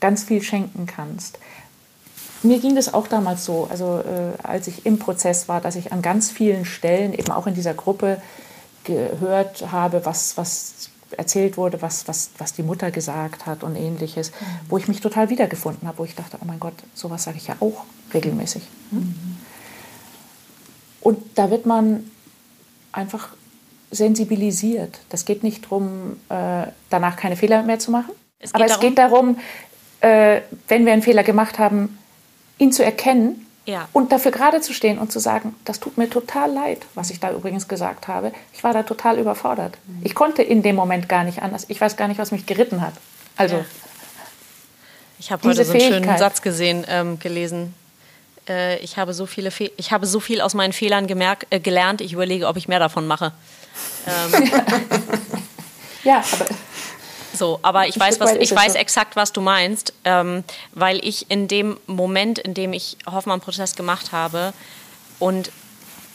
[0.00, 1.38] ganz viel schenken kannst.
[2.42, 5.92] Mir ging das auch damals so, also äh, als ich im Prozess war, dass ich
[5.92, 8.20] an ganz vielen Stellen eben auch in dieser Gruppe
[8.84, 14.30] gehört habe, was, was erzählt wurde, was, was, was die Mutter gesagt hat und ähnliches,
[14.30, 14.44] mhm.
[14.68, 17.46] wo ich mich total wiedergefunden habe, wo ich dachte, oh mein Gott, sowas sage ich
[17.46, 18.62] ja auch regelmäßig.
[18.90, 19.14] Mhm.
[21.00, 22.10] Und da wird man
[22.92, 23.28] einfach
[23.90, 24.98] sensibilisiert.
[25.08, 28.12] Das geht nicht darum, äh, danach keine Fehler mehr zu machen.
[28.40, 29.38] Es aber es geht darum,
[30.00, 31.98] äh, wenn wir einen Fehler gemacht haben,
[32.58, 33.88] ihn zu erkennen ja.
[33.92, 37.20] und dafür gerade zu stehen und zu sagen, das tut mir total leid, was ich
[37.20, 38.32] da übrigens gesagt habe.
[38.52, 39.76] Ich war da total überfordert.
[39.86, 40.00] Mhm.
[40.04, 41.66] Ich konnte in dem Moment gar nicht anders.
[41.68, 42.94] Ich weiß gar nicht, was mich geritten hat.
[43.36, 43.56] Also.
[43.56, 43.64] Ja.
[45.18, 47.74] Ich habe heute so einen schönen Satz gesehen, ähm, gelesen
[48.48, 51.60] äh, ich, habe so viele Fe ich habe so viel aus meinen Fehlern gemerkt, äh,
[51.60, 53.32] gelernt, ich überlege, ob ich mehr davon mache.
[54.06, 54.50] Ähm,
[56.04, 56.46] ja, aber.
[57.36, 61.48] So, aber ich weiß, was, ich weiß exakt, was du meinst, ähm, weil ich in
[61.48, 64.52] dem Moment, in dem ich Hoffmann-Prozess gemacht habe
[65.18, 65.50] und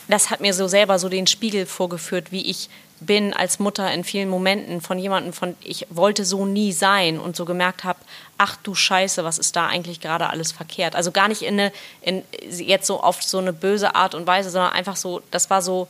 [0.08, 4.04] das hat mir so selber so den Spiegel vorgeführt, wie ich bin als Mutter in
[4.04, 8.00] vielen Momenten von jemandem, von ich wollte so nie sein und so gemerkt habe,
[8.38, 10.96] ach du Scheiße, was ist da eigentlich gerade alles verkehrt?
[10.96, 14.52] Also gar nicht in eine, in, jetzt so auf so eine böse Art und Weise,
[14.52, 15.88] sondern einfach so, das war so,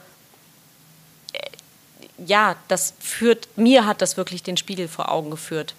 [2.25, 5.75] ja, das führt, mir hat das wirklich den Spiegel vor Augen geführt.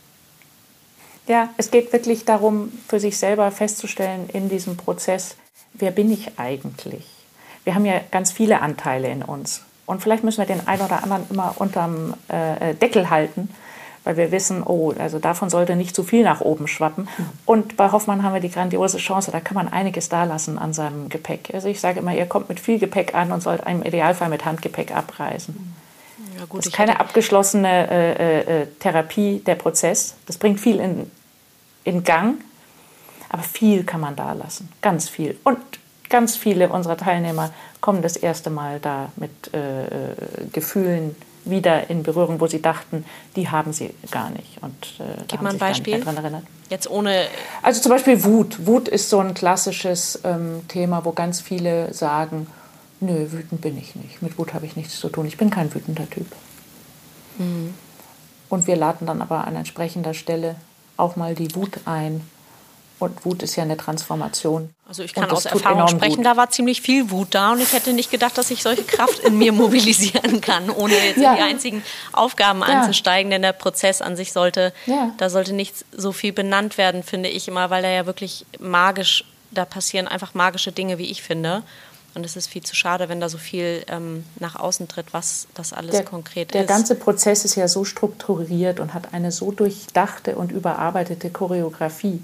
[1.28, 5.36] Ja, es geht wirklich darum, für sich selber festzustellen in diesem Prozess,
[5.72, 7.06] wer bin ich eigentlich?
[7.64, 9.62] Wir haben ja ganz viele Anteile in uns.
[9.86, 13.48] Und vielleicht müssen wir den einen oder anderen immer unterm äh, äh, Deckel halten,
[14.04, 17.08] weil wir wissen, oh, also davon sollte nicht zu viel nach oben schwappen.
[17.46, 20.72] Und bei Hoffmann haben wir die grandiose Chance, da kann man einiges da lassen an
[20.72, 21.50] seinem Gepäck.
[21.54, 24.44] Also ich sage immer, ihr kommt mit viel Gepäck an und sollt im Idealfall mit
[24.44, 25.74] Handgepäck abreisen.
[26.42, 30.16] Ja, gut, das ist keine abgeschlossene äh, äh, äh, Therapie, der Prozess.
[30.26, 31.08] Das bringt viel in,
[31.84, 32.40] in Gang,
[33.28, 35.38] aber viel kann man da lassen, ganz viel.
[35.44, 35.58] Und
[36.08, 39.88] ganz viele unserer Teilnehmer kommen das erste Mal da mit äh, äh,
[40.52, 43.04] Gefühlen wieder in Berührung, wo sie dachten,
[43.36, 44.60] die haben sie gar nicht.
[44.62, 46.00] Und, äh, Gib mal ein Beispiel.
[46.00, 46.42] Daran erinnert.
[46.70, 47.26] Jetzt ohne.
[47.62, 48.66] Also zum Beispiel Wut.
[48.66, 52.48] Wut ist so ein klassisches ähm, Thema, wo ganz viele sagen,
[53.02, 54.22] nö, wütend bin ich nicht.
[54.22, 55.26] Mit Wut habe ich nichts zu tun.
[55.26, 56.26] Ich bin kein wütender Typ.
[57.38, 57.74] Mhm.
[58.48, 60.56] Und wir laden dann aber an entsprechender Stelle
[60.96, 62.22] auch mal die Wut ein,
[63.02, 64.70] und Wut ist ja eine Transformation.
[64.88, 66.26] Also ich kann aus Erfahrung sprechen, gut.
[66.26, 69.18] da war ziemlich viel Wut da und ich hätte nicht gedacht, dass ich solche Kraft
[69.20, 71.32] in mir mobilisieren kann, ohne jetzt ja.
[71.32, 72.66] in die einzigen Aufgaben ja.
[72.66, 73.30] einzusteigen.
[73.30, 75.10] Denn der Prozess an sich sollte, ja.
[75.18, 79.24] da sollte nicht so viel benannt werden, finde ich immer, weil er ja wirklich magisch,
[79.50, 81.64] da passieren einfach magische Dinge, wie ich finde.
[82.14, 85.46] Und es ist viel zu schade, wenn da so viel ähm, nach außen tritt, was
[85.54, 86.68] das alles der, konkret der ist.
[86.68, 92.22] Der ganze Prozess ist ja so strukturiert und hat eine so durchdachte und überarbeitete Choreografie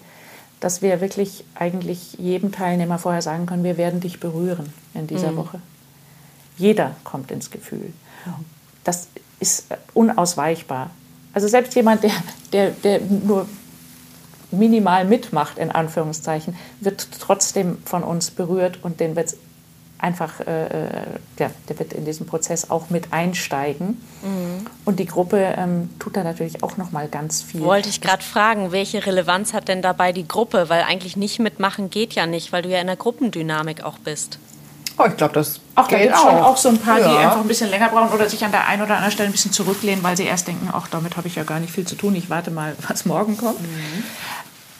[0.61, 5.33] dass wir wirklich eigentlich jedem Teilnehmer vorher sagen können, wir werden dich berühren in dieser
[5.33, 5.37] mhm.
[5.37, 5.61] Woche.
[6.57, 7.92] Jeder kommt ins Gefühl.
[8.83, 10.90] Das ist unausweichbar.
[11.33, 12.12] Also selbst jemand, der,
[12.53, 13.46] der, der nur
[14.51, 19.37] minimal mitmacht, in Anführungszeichen, wird trotzdem von uns berührt und den wird es
[19.99, 20.91] einfach, äh, äh,
[21.39, 24.01] ja, der wird in diesen Prozess auch mit einsteigen.
[24.23, 24.67] Mhm.
[24.85, 27.61] Und die Gruppe ähm, tut da natürlich auch noch mal ganz viel.
[27.61, 30.69] Wollte ich gerade fragen, welche Relevanz hat denn dabei die Gruppe?
[30.69, 34.39] Weil eigentlich nicht mitmachen geht ja nicht, weil du ja in der Gruppendynamik auch bist.
[34.99, 36.23] Oh, ich glaube, das auch, geht da auch.
[36.23, 37.09] schon auch so ein paar, ja.
[37.09, 39.33] die einfach ein bisschen länger brauchen oder sich an der einen oder anderen Stelle ein
[39.33, 41.95] bisschen zurücklehnen, weil sie erst denken, ach, damit habe ich ja gar nicht viel zu
[41.95, 43.61] tun, ich warte mal, was morgen kommt.
[43.61, 44.05] Mhm.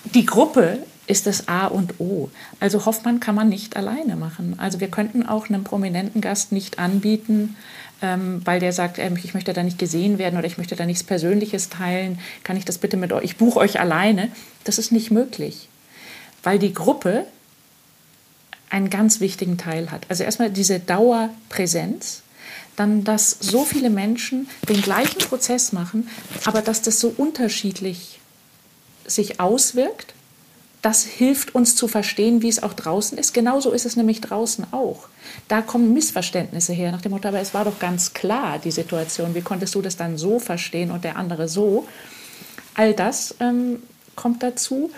[0.05, 2.31] Die Gruppe ist das A und O.
[2.61, 4.55] Also Hoffmann kann man nicht alleine machen.
[4.59, 7.57] Also wir könnten auch einem prominenten Gast nicht anbieten,
[8.03, 10.87] ähm, weil der sagt, ähm, ich möchte da nicht gesehen werden oder ich möchte da
[10.87, 14.31] nichts Persönliches teilen, kann ich das bitte mit euch, ich buche euch alleine.
[14.65, 15.69] Das ist nicht möglich,
[16.43, 17.25] weil die Gruppe
[18.71, 20.07] einen ganz wichtigen Teil hat.
[20.11, 22.23] Also erstmal diese Dauerpräsenz,
[22.77, 26.09] dann, dass so viele Menschen den gleichen Prozess machen,
[26.45, 28.21] aber dass das so unterschiedlich
[29.09, 30.15] sich auswirkt
[30.83, 33.35] das hilft uns zu verstehen, wie es auch draußen ist.
[33.35, 35.09] Genauso ist es nämlich draußen auch.
[35.49, 39.35] Da kommen Missverständnisse her, nach dem Motto, aber es war doch ganz klar, die Situation.
[39.35, 41.89] Wie konntest du das dann so verstehen und der andere so?
[42.75, 43.83] All das ähm,
[44.15, 44.91] kommt dazu.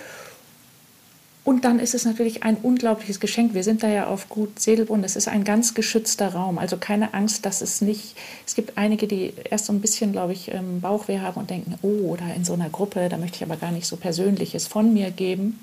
[1.42, 3.54] Und dann ist es natürlich ein unglaubliches Geschenk.
[3.54, 5.00] Wir sind da ja auf Gut Sedelbrunn.
[5.00, 6.58] Das ist ein ganz geschützter Raum.
[6.58, 8.14] Also keine Angst, dass es nicht.
[8.46, 11.76] Es gibt einige, die erst so ein bisschen, glaube ich, ähm, Bauchweh haben und denken:
[11.82, 14.92] Oh, da in so einer Gruppe, da möchte ich aber gar nicht so Persönliches von
[14.92, 15.58] mir geben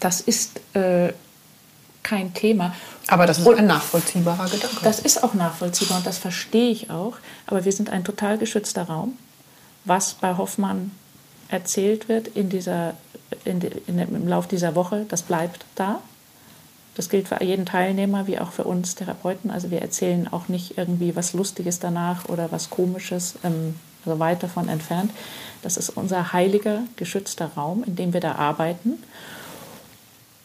[0.00, 1.12] das ist äh,
[2.02, 2.74] kein Thema.
[3.08, 4.76] Aber das ist und ein nachvollziehbarer Gedanke.
[4.82, 7.16] Das ist auch nachvollziehbar und das verstehe ich auch.
[7.46, 9.16] Aber wir sind ein total geschützter Raum.
[9.84, 10.90] Was bei Hoffmann
[11.48, 12.94] erzählt wird in dieser,
[13.44, 16.00] in, in, im Lauf dieser Woche, das bleibt da.
[16.94, 19.50] Das gilt für jeden Teilnehmer wie auch für uns Therapeuten.
[19.50, 24.42] Also wir erzählen auch nicht irgendwie was Lustiges danach oder was Komisches, ähm, also weit
[24.42, 25.10] davon entfernt.
[25.62, 28.94] Das ist unser heiliger, geschützter Raum, in dem wir da arbeiten.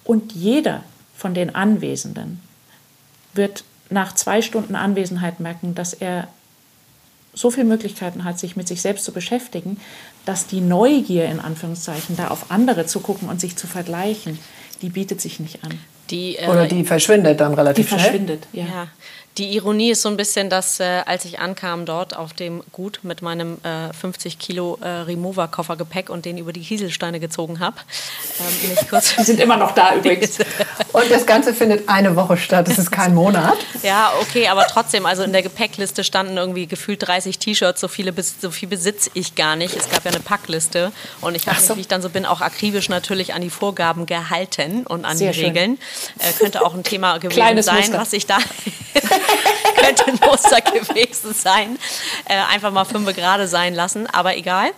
[0.03, 0.83] Und jeder
[1.15, 2.41] von den Anwesenden
[3.33, 6.27] wird nach zwei Stunden Anwesenheit merken, dass er
[7.33, 9.79] so viele Möglichkeiten hat, sich mit sich selbst zu beschäftigen,
[10.25, 14.39] dass die Neugier in Anführungszeichen, da auf andere zu gucken und sich zu vergleichen,
[14.81, 15.79] die bietet sich nicht an.
[16.09, 17.99] Die, äh, Oder die verschwindet dann relativ die schnell.
[17.99, 18.65] Die verschwindet, ja.
[18.65, 18.87] ja.
[19.37, 22.99] Die Ironie ist so ein bisschen, dass äh, als ich ankam dort auf dem Gut
[23.03, 27.77] mit meinem äh, 50 Kilo äh, Remover-Koffergepäck und den über die Kieselsteine gezogen habe,
[28.39, 28.75] ähm,
[29.17, 30.37] die sind immer noch da übrigens.
[30.91, 33.57] und das Ganze findet eine Woche statt, das ist kein Monat.
[33.83, 38.51] ja, okay, aber trotzdem, also in der Gepäckliste standen irgendwie gefühlt 30 T-Shirts, so, so
[38.51, 39.77] viel besitze ich gar nicht.
[39.77, 40.91] Es gab ja eine Packliste
[41.21, 41.69] und ich habe so.
[41.69, 45.15] mich, wie ich dann so bin, auch akribisch natürlich an die Vorgaben gehalten und an
[45.15, 45.79] Sehr die Regeln.
[46.19, 47.97] Äh, könnte auch ein Thema gewesen Kleines sein, Muster.
[47.97, 48.37] was ich da
[49.77, 51.77] könnte ein Muster gewesen sein.
[52.25, 54.71] Äh, einfach mal fünf gerade sein lassen, aber egal.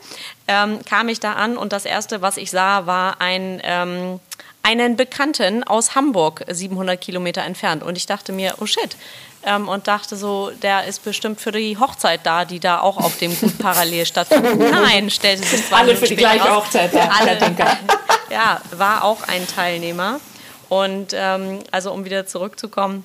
[0.47, 4.19] Ähm, kam ich da an und das erste, was ich sah, war ein ähm,
[4.63, 7.84] einen Bekannten aus Hamburg, 700 Kilometer entfernt.
[7.84, 8.95] Und ich dachte mir, oh shit.
[9.45, 13.17] Ähm, und dachte so, der ist bestimmt für die Hochzeit da, die da auch auf
[13.17, 14.58] dem Gut parallel stattfindet.
[14.71, 16.63] Nein, stellte sich zwei Alle für die gleiche aus.
[16.63, 16.93] Hochzeit.
[16.93, 17.10] Ja.
[17.19, 17.38] Alle,
[18.29, 20.21] ja, war auch ein Teilnehmer.
[20.69, 23.03] Und ähm, also um wieder zurückzukommen,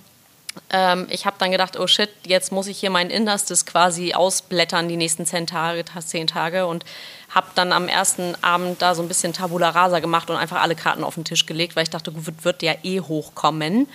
[0.71, 4.89] ähm, ich habe dann gedacht, oh shit, jetzt muss ich hier mein Innerstes quasi ausblättern
[4.89, 6.85] die nächsten zehn Tage, zehn Tage und
[7.31, 10.77] habe dann am ersten Abend da so ein bisschen Tabula Rasa gemacht und einfach alle
[10.77, 13.89] Karten auf den Tisch gelegt, weil ich dachte, gut, wird ja eh hochkommen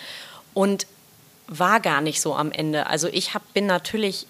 [0.54, 0.88] und
[1.47, 2.88] war gar nicht so am Ende.
[2.88, 4.28] Also ich hab, bin natürlich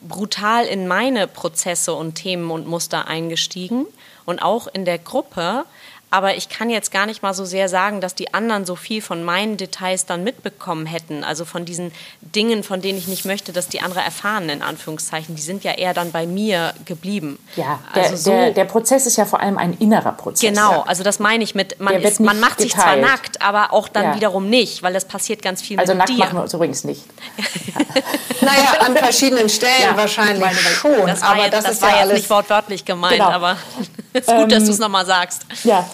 [0.00, 3.86] brutal in meine Prozesse und Themen und Muster eingestiegen
[4.26, 5.64] und auch in der Gruppe
[6.14, 9.02] aber ich kann jetzt gar nicht mal so sehr sagen, dass die anderen so viel
[9.02, 11.24] von meinen Details dann mitbekommen hätten.
[11.24, 15.34] Also von diesen Dingen, von denen ich nicht möchte, dass die andere erfahren, in Anführungszeichen.
[15.34, 17.40] Die sind ja eher dann bei mir geblieben.
[17.56, 20.48] Ja, der, also so, der, der Prozess ist ja vor allem ein innerer Prozess.
[20.48, 23.88] Genau, also das meine ich mit, man, ist, man macht sich zwar nackt, aber auch
[23.88, 24.14] dann ja.
[24.14, 26.18] wiederum nicht, weil das passiert ganz viel also mit nackt dir.
[26.18, 27.02] machen wir uns übrigens nicht.
[28.40, 31.08] naja, an verschiedenen Stellen ja, wahrscheinlich meine, schon.
[31.08, 33.30] Das aber jetzt, das, das ist war ja jetzt alles nicht wortwörtlich gemeint, genau.
[33.30, 33.56] aber
[34.12, 35.44] es ist gut, ähm, dass du es nochmal sagst.
[35.64, 35.84] Ja,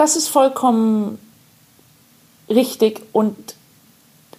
[0.00, 1.18] das ist vollkommen
[2.48, 3.36] richtig und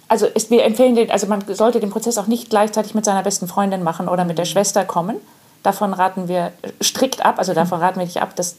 [0.08, 3.22] also ist, wir empfehlen den, also man sollte den Prozess auch nicht gleichzeitig mit seiner
[3.22, 5.16] besten Freundin machen oder mit der Schwester kommen.
[5.62, 8.56] Davon raten wir strikt ab, also davon raten wir nicht ab, dass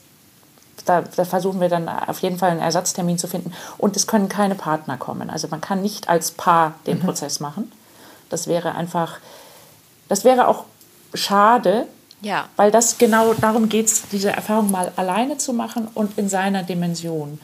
[0.86, 3.52] da, da, versuchen wir dann auf jeden Fall einen Ersatztermin zu finden.
[3.78, 5.30] Und es können keine Partner kommen.
[5.30, 7.04] Also man kann nicht als Paar den mhm.
[7.04, 7.70] Prozess machen.
[8.30, 9.20] Das wäre einfach,
[10.08, 10.64] das wäre auch
[11.14, 11.86] schade,
[12.24, 12.50] ja.
[12.56, 16.64] weil das genau darum geht es, diese Erfahrung mal alleine zu machen und in seiner
[16.64, 17.40] Dimension.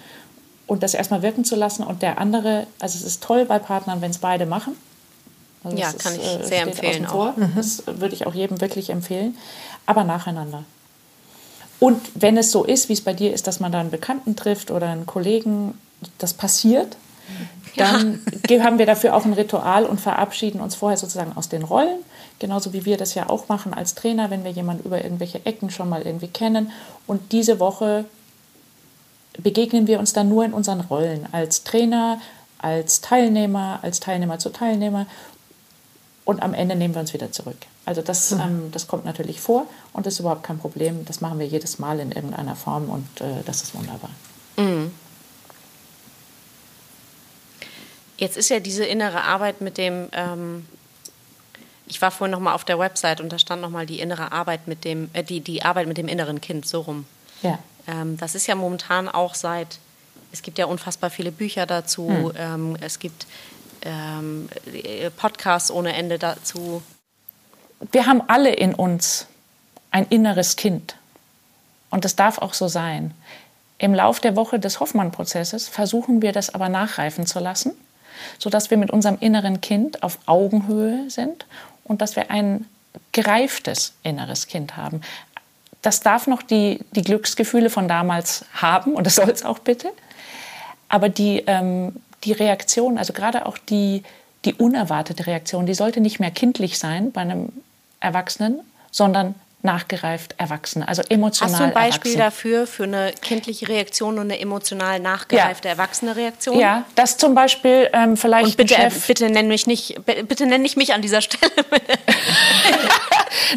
[0.65, 4.01] Und das erstmal wirken zu lassen und der andere, also es ist toll bei Partnern,
[4.01, 4.75] wenn es beide machen.
[5.63, 7.05] Also ja, kann ist, ich äh, sehr empfehlen.
[7.05, 7.35] Auch.
[7.35, 7.53] Mhm.
[7.55, 9.37] Das würde ich auch jedem wirklich empfehlen.
[9.85, 10.63] Aber nacheinander.
[11.79, 14.35] Und wenn es so ist, wie es bei dir ist, dass man da einen Bekannten
[14.35, 15.77] trifft oder einen Kollegen,
[16.17, 16.97] das passiert,
[17.77, 18.63] dann ja.
[18.63, 21.99] haben wir dafür auch ein Ritual und verabschieden uns vorher sozusagen aus den Rollen,
[22.39, 25.69] genauso wie wir das ja auch machen als Trainer, wenn wir jemanden über irgendwelche Ecken
[25.69, 26.71] schon mal irgendwie kennen.
[27.07, 28.05] Und diese Woche
[29.37, 32.19] begegnen wir uns dann nur in unseren Rollen als Trainer,
[32.57, 35.05] als Teilnehmer, als Teilnehmer zu Teilnehmer
[36.25, 37.57] und am Ende nehmen wir uns wieder zurück.
[37.85, 38.39] Also das, mhm.
[38.39, 41.05] ähm, das kommt natürlich vor und das ist überhaupt kein Problem.
[41.05, 44.11] Das machen wir jedes Mal in irgendeiner Form und äh, das ist wunderbar.
[44.57, 44.91] Mhm.
[48.17, 50.67] Jetzt ist ja diese innere Arbeit mit dem, ähm,
[51.89, 54.31] ich war vorhin noch mal auf der Website und da stand noch mal die innere
[54.31, 57.05] Arbeit mit dem, äh, die, die Arbeit mit dem inneren Kind, so rum.
[57.41, 57.59] Ja.
[57.87, 59.79] Ähm, das ist ja momentan auch seit,
[60.31, 62.31] es gibt ja unfassbar viele Bücher dazu, mhm.
[62.37, 63.25] ähm, es gibt
[63.81, 64.49] ähm,
[65.17, 66.83] Podcasts ohne Ende dazu.
[67.91, 69.27] Wir haben alle in uns
[69.91, 70.95] ein inneres Kind.
[71.89, 73.13] Und das darf auch so sein.
[73.79, 77.71] Im Lauf der Woche des Hoffmann-Prozesses versuchen wir das aber nachreifen zu lassen,
[78.37, 81.45] sodass wir mit unserem inneren Kind auf Augenhöhe sind
[81.89, 82.65] und dass wir ein
[83.11, 85.01] gereiftes inneres Kind haben.
[85.81, 89.91] Das darf noch die, die Glücksgefühle von damals haben und das soll es auch bitte.
[90.87, 94.03] Aber die, ähm, die Reaktion, also gerade auch die,
[94.45, 97.49] die unerwartete Reaktion, die sollte nicht mehr kindlich sein bei einem
[97.99, 102.23] Erwachsenen, sondern nachgereift Erwachsene, also emotional Hast du ein Beispiel Erwachsene.
[102.23, 105.73] dafür für eine kindliche Reaktion und eine emotional nachgereifte ja.
[105.73, 106.57] erwachsene Reaktion?
[106.57, 108.45] Ja, das zum Beispiel ähm, vielleicht.
[108.45, 111.51] Und bitte, Chef bitte nenn mich nicht, bitte nenn nicht mich an dieser Stelle.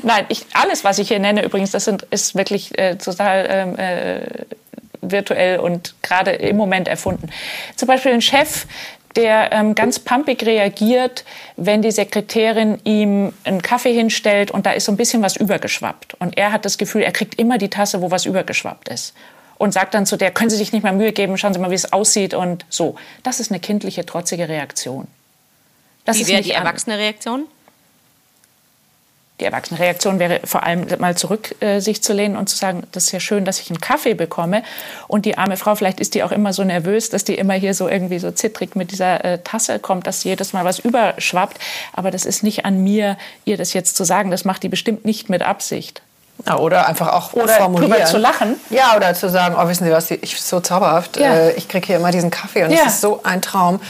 [0.02, 3.78] Nein, ich, alles, was ich hier nenne, übrigens, das sind, ist wirklich äh, total ähm,
[3.78, 4.44] äh,
[5.02, 7.30] virtuell und gerade im Moment erfunden.
[7.76, 8.66] Zum Beispiel ein Chef,
[9.16, 11.24] der ähm, ganz pumpig reagiert,
[11.56, 16.14] wenn die Sekretärin ihm einen Kaffee hinstellt und da ist so ein bisschen was übergeschwappt.
[16.14, 19.14] Und er hat das Gefühl, er kriegt immer die Tasse, wo was übergeschwappt ist.
[19.58, 21.70] Und sagt dann zu der, können Sie sich nicht mal Mühe geben, schauen Sie mal,
[21.70, 22.96] wie es aussieht und so.
[23.22, 25.06] Das ist eine kindliche, trotzige Reaktion.
[26.04, 27.44] Das wie wäre die erwachsene Reaktion?
[29.40, 33.04] Die Erwachsenenreaktion wäre vor allem mal zurück äh, sich zu lehnen und zu sagen, das
[33.04, 34.62] ist ja schön, dass ich einen Kaffee bekomme.
[35.08, 37.74] Und die arme Frau, vielleicht ist die auch immer so nervös, dass die immer hier
[37.74, 41.58] so irgendwie so zittrig mit dieser äh, Tasse kommt, dass jedes Mal was überschwappt.
[41.92, 44.30] Aber das ist nicht an mir, ihr das jetzt zu sagen.
[44.30, 46.02] Das macht die bestimmt nicht mit Absicht.
[46.46, 47.92] Ja, oder einfach auch oder formulieren.
[47.92, 48.56] Drüber zu lachen.
[48.70, 51.16] Ja, oder zu sagen, oh, wissen Sie was, ich so zauberhaft.
[51.16, 51.34] Ja.
[51.34, 52.86] Äh, ich kriege hier immer diesen Kaffee und es ja.
[52.86, 53.80] ist so ein Traum.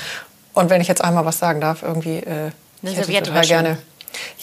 [0.54, 2.50] Und wenn ich jetzt einmal was sagen darf, irgendwie, äh,
[2.82, 3.78] ich hätte total gerne.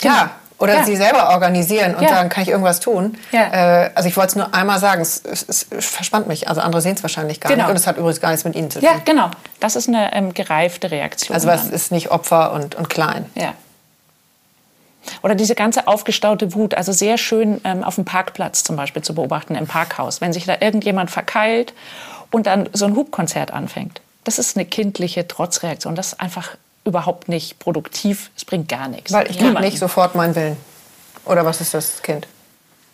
[0.01, 0.84] Ja, oder ja.
[0.84, 2.10] sie selber organisieren und ja.
[2.10, 3.17] sagen, kann ich irgendwas tun?
[3.32, 3.86] Ja.
[3.86, 6.50] Äh, also ich wollte es nur einmal sagen, es, es, es, verspannt mich.
[6.50, 7.63] Also andere sehen es wahrscheinlich gar genau.
[7.63, 7.72] nicht.
[7.72, 8.88] Und es hat übrigens gar nichts mit ihnen zu tun.
[8.88, 9.32] Ja, genau.
[9.62, 11.34] Das ist eine ähm, gereifte Reaktion.
[11.34, 13.26] Also was ist nicht Opfer und, und klein.
[13.36, 13.54] Ja.
[15.24, 19.15] Oder diese ganze aufgestaute Wut, also sehr schön ähm, auf dem Parkplatz zum Beispiel zu
[19.15, 21.73] beobachten, im Parkhaus, wenn sich da irgendjemand verkeilt
[22.31, 24.02] und dann so ein Hubkonzert anfängt.
[24.25, 25.96] Das ist eine kindliche Trotzreaktion.
[25.96, 26.58] Das ist einfach
[26.90, 28.31] überhaupt nicht produktiv.
[28.35, 29.12] Es bringt gar nichts.
[29.13, 29.60] Weil ich ja.
[29.60, 30.58] nicht sofort meinen Willen.
[31.25, 32.27] Oder was ist das Kind?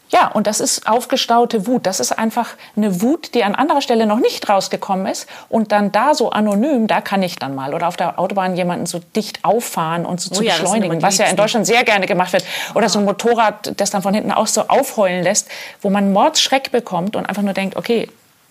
[0.09, 1.85] Ja, und das ist aufgestaute Wut.
[1.87, 5.27] Das ist einfach eine Wut, die an anderer Stelle noch nicht rausgekommen ist.
[5.49, 7.73] Und dann da so anonym, da kann ich dann mal.
[7.73, 11.17] Oder auf der Autobahn jemanden so dicht auffahren und so oh zu ja, beschleunigen, was
[11.17, 12.45] ja in Deutschland sehr gerne gemacht wird.
[12.75, 15.49] Oder so ein Motorrad, das dann von hinten auch so aufheulen lässt,
[15.81, 18.07] wo man Mordsschreck bekommt und einfach nur denkt, okay,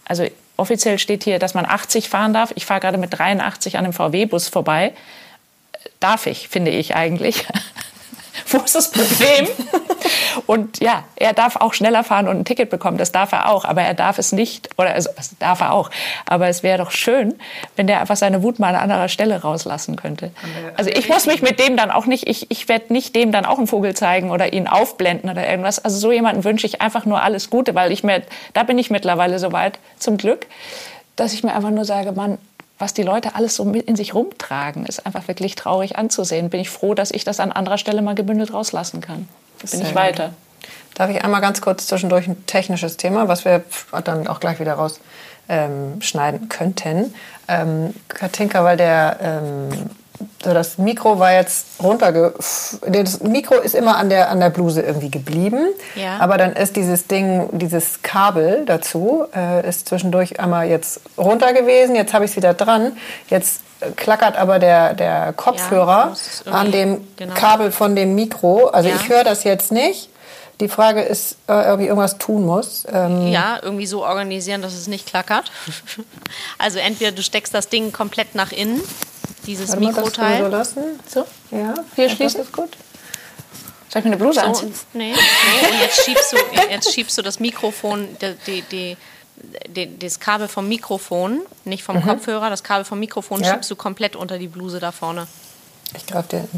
[0.07, 0.27] also
[0.57, 2.53] offiziell steht hier, dass man 80 fahren darf.
[2.57, 4.93] Ich fahre gerade mit 83 an einem VW-Bus vorbei
[6.01, 7.47] darf ich, finde ich eigentlich.
[8.49, 9.49] Wo ist das Problem?
[10.47, 13.65] Und ja, er darf auch schneller fahren und ein Ticket bekommen, das darf er auch,
[13.65, 15.91] aber er darf es nicht, oder also, das darf er auch.
[16.27, 17.35] Aber es wäre doch schön,
[17.77, 20.31] wenn der einfach seine Wut mal an anderer Stelle rauslassen könnte.
[20.77, 23.47] Also ich muss mich mit dem dann auch nicht, ich, ich werde nicht dem dann
[23.47, 25.85] auch einen Vogel zeigen oder ihn aufblenden oder irgendwas.
[25.85, 28.23] Also so jemanden wünsche ich einfach nur alles Gute, weil ich mir,
[28.53, 30.47] da bin ich mittlerweile so weit, zum Glück,
[31.17, 32.39] dass ich mir einfach nur sage, Mann,
[32.79, 36.51] was die Leute alles so mit in sich rumtragen, ist einfach wirklich traurig anzusehen.
[36.51, 39.29] Bin ich froh, dass ich das an anderer Stelle mal gebündelt rauslassen kann.
[39.61, 40.31] Bin Sehr ich weiter.
[40.95, 43.65] Darf ich einmal ganz kurz zwischendurch ein technisches Thema, was wir
[44.05, 47.15] dann auch gleich wieder rausschneiden ähm, könnten.
[47.49, 49.91] Ähm, Katinka, weil der ähm,
[50.45, 52.35] so das Mikro war jetzt runterge...
[52.87, 55.69] Das Mikro ist immer an der, an der Bluse irgendwie geblieben.
[55.95, 56.19] Ja.
[56.19, 61.97] Aber dann ist dieses Ding, dieses Kabel dazu, äh, ist zwischendurch einmal jetzt runter gewesen.
[61.97, 62.93] Jetzt habe ich es wieder dran.
[63.29, 63.63] Jetzt
[63.97, 66.15] klackert aber der, der Kopfhörer
[66.45, 67.35] ja, an dem genau.
[67.35, 68.67] Kabel von dem Mikro.
[68.67, 68.97] Also ja.
[68.97, 70.11] ich höre das jetzt nicht.
[70.61, 72.87] Die Frage ist, äh, ob ich irgendwas tun muss.
[72.93, 75.51] Ähm ja, irgendwie so organisieren, dass es nicht klackert.
[76.59, 78.81] also entweder du steckst das Ding komplett nach innen
[79.47, 80.43] dieses Warte Mikroteil.
[80.43, 80.83] so lassen.
[81.09, 81.27] So?
[81.51, 82.41] Ja, hier schließen.
[82.41, 82.71] ist gut.
[83.89, 84.75] Soll ich mir eine Bluse so, anziehen?
[84.93, 86.37] Nee, so, und jetzt schiebst du,
[86.71, 88.09] jetzt schiebst du das Mikrofon,
[88.47, 88.97] die, die,
[89.69, 92.03] die, das Kabel vom Mikrofon, nicht vom mhm.
[92.03, 93.53] Kopfhörer, das Kabel vom Mikrofon ja.
[93.53, 95.29] schiebst du komplett unter die Bluse da vorne.
[95.97, 96.49] Ich greife dir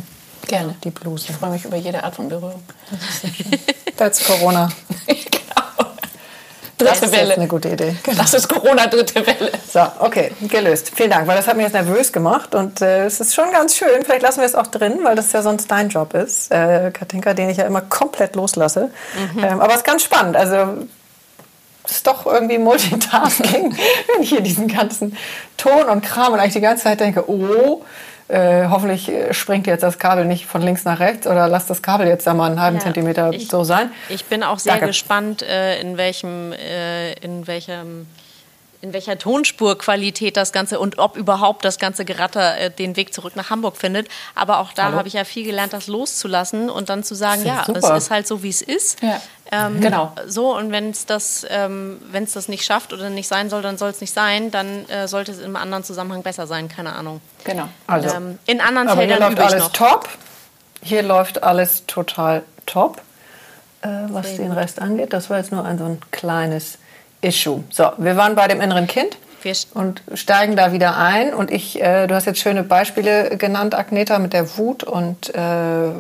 [0.47, 1.26] gerne die Bluse.
[1.28, 2.62] Ich freue mich über jede Art von Berührung.
[3.99, 4.70] Das ist Corona.
[6.79, 7.33] Dritte das Welle.
[7.33, 7.97] ist eine gute Idee.
[8.03, 8.18] Genau.
[8.18, 9.51] Das ist Corona dritte Welle.
[9.72, 10.93] So, okay, gelöst.
[10.95, 13.77] Vielen Dank, weil das hat mich jetzt nervös gemacht und äh, es ist schon ganz
[13.77, 14.05] schön.
[14.05, 17.33] Vielleicht lassen wir es auch drin, weil das ja sonst dein Job ist, äh, Katinka,
[17.33, 18.91] den ich ja immer komplett loslasse.
[19.35, 19.45] Mhm.
[19.45, 20.37] Ähm, aber es ist ganz spannend.
[20.37, 20.87] Also
[21.85, 23.74] es ist doch irgendwie Multitasking,
[24.14, 25.16] wenn ich hier diesen ganzen
[25.57, 27.83] Ton und Kram und eigentlich die ganze Zeit denke, oh,
[28.29, 31.83] äh, hoffentlich äh, springt jetzt das Kabel nicht von links nach rechts oder lass das
[31.83, 33.91] Kabel jetzt da mal einen halben ja, Zentimeter ich, so sein.
[34.09, 34.89] Ich bin auch sehr Danke.
[34.89, 38.07] gespannt, äh, in welchem, äh, in welchem
[38.83, 43.35] in welcher Tonspurqualität das Ganze und ob überhaupt das ganze Geratter äh, den Weg zurück
[43.35, 44.09] nach Hamburg findet.
[44.35, 47.64] Aber auch da habe ich ja viel gelernt, das loszulassen und dann zu sagen, ja,
[47.64, 47.97] super.
[47.97, 49.03] es ist halt so, wie es ist.
[49.03, 49.20] Ja.
[49.53, 50.12] Ähm, genau.
[50.26, 53.90] So, und wenn es das, ähm, das nicht schafft oder nicht sein soll, dann soll
[53.90, 57.20] es nicht sein, dann äh, sollte es im anderen Zusammenhang besser sein, keine Ahnung.
[57.44, 57.68] Genau.
[57.86, 59.72] Also, ähm, in anderen aber Feldern hier läuft alles noch.
[59.72, 60.09] top.
[60.82, 63.01] Hier läuft alles total top,
[63.82, 64.53] äh, was Sehr den.
[64.53, 65.12] Rest angeht.
[65.12, 66.78] Das war jetzt nur ein so ein kleines
[67.20, 67.62] Issue.
[67.70, 69.16] So, wir waren bei dem inneren Kind
[69.74, 71.32] und steigen da wieder ein.
[71.32, 74.82] Und ich, äh, du hast jetzt schöne Beispiele genannt, Agneta, mit der Wut.
[74.82, 75.92] Und, äh,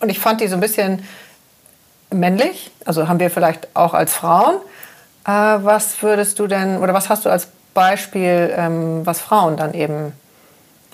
[0.00, 1.02] und ich fand die so ein bisschen
[2.14, 2.70] männlich.
[2.84, 4.56] Also haben wir vielleicht auch als Frauen.
[5.26, 9.74] Äh, was würdest du denn, oder was hast du als Beispiel, ähm, was Frauen dann
[9.74, 10.12] eben,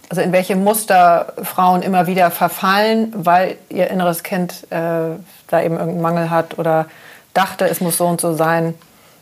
[0.08, 5.16] also in welche Muster Frauen immer wieder verfallen, weil ihr inneres Kind äh,
[5.48, 6.86] da eben irgendeinen Mangel hat oder
[7.34, 8.74] dachte, es muss so und so sein?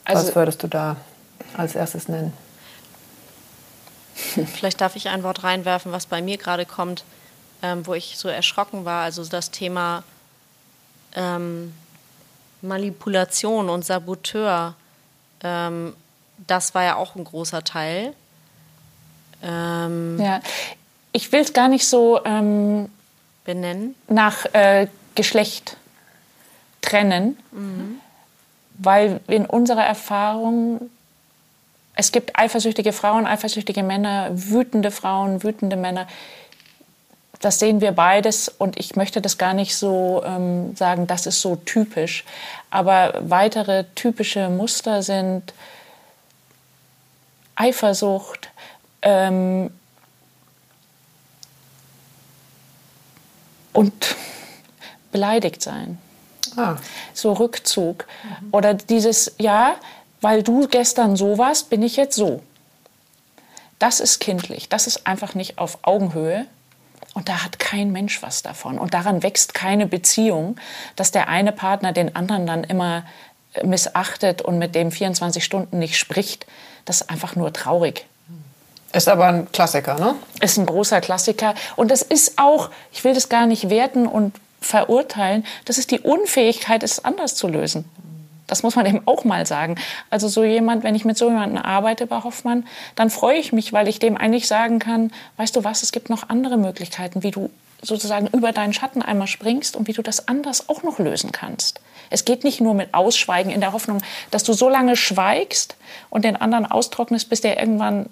[0.05, 0.97] Also, Was würdest du da
[1.57, 2.33] als erstes nennen?
[4.55, 7.05] Vielleicht darf ich ein Wort reinwerfen, was bei mir gerade kommt,
[7.63, 9.05] ähm, wo ich so erschrocken war.
[9.05, 10.03] Also das Thema
[11.15, 11.75] ähm,
[12.63, 14.75] Manipulation und Saboteur,
[15.43, 15.95] ähm,
[16.47, 18.15] das war ja auch ein großer Teil.
[19.43, 20.41] Ähm, ja,
[21.13, 22.91] ich will es gar nicht so ähm,
[23.45, 23.95] benennen.
[24.09, 25.77] Nach äh, Geschlecht
[26.81, 27.37] trennen.
[27.53, 28.01] Mhm
[28.79, 30.89] weil in unserer Erfahrung
[31.95, 36.07] es gibt eifersüchtige Frauen, eifersüchtige Männer, wütende Frauen, wütende Männer.
[37.41, 41.41] Das sehen wir beides und ich möchte das gar nicht so ähm, sagen, das ist
[41.41, 42.25] so typisch.
[42.71, 45.55] Aber weitere typische Muster sind
[47.55, 48.51] Eifersucht,
[49.03, 49.71] ähm,
[53.73, 54.17] und
[55.13, 55.99] beleidigt sein.
[56.57, 56.77] Ah.
[57.15, 58.07] So Rückzug.
[58.23, 58.49] Mhm.
[58.51, 59.77] Oder dieses, ja,
[60.21, 62.43] weil du gestern so warst, bin ich jetzt so.
[63.79, 64.69] Das ist kindlich.
[64.69, 66.47] Das ist einfach nicht auf Augenhöhe.
[67.19, 68.79] Und da hat kein Mensch was davon.
[68.79, 70.55] Und daran wächst keine Beziehung,
[70.95, 73.03] dass der eine Partner den anderen dann immer
[73.65, 76.47] missachtet und mit dem 24 Stunden nicht spricht.
[76.85, 78.07] Das ist einfach nur traurig.
[78.93, 80.15] Ist aber ein Klassiker, ne?
[80.41, 81.57] Ist ein großer Klassiker.
[81.75, 85.99] Und das ist auch, ich will das gar nicht werten und verurteilen, das ist die
[85.99, 87.85] Unfähigkeit, es anders zu lösen.
[88.49, 89.77] Das muss man eben auch mal sagen.
[90.11, 93.73] Also so jemand, wenn ich mit so jemandem arbeite bei Hoffmann, dann freue ich mich,
[93.73, 97.31] weil ich dem eigentlich sagen kann, weißt du was, es gibt noch andere Möglichkeiten, wie
[97.31, 101.31] du sozusagen über deinen Schatten einmal springst und wie du das anders auch noch lösen
[101.31, 101.81] kannst.
[102.11, 105.77] Es geht nicht nur mit Ausschweigen in der Hoffnung, dass du so lange schweigst
[106.11, 108.07] und den anderen austrocknest, bis der irgendwann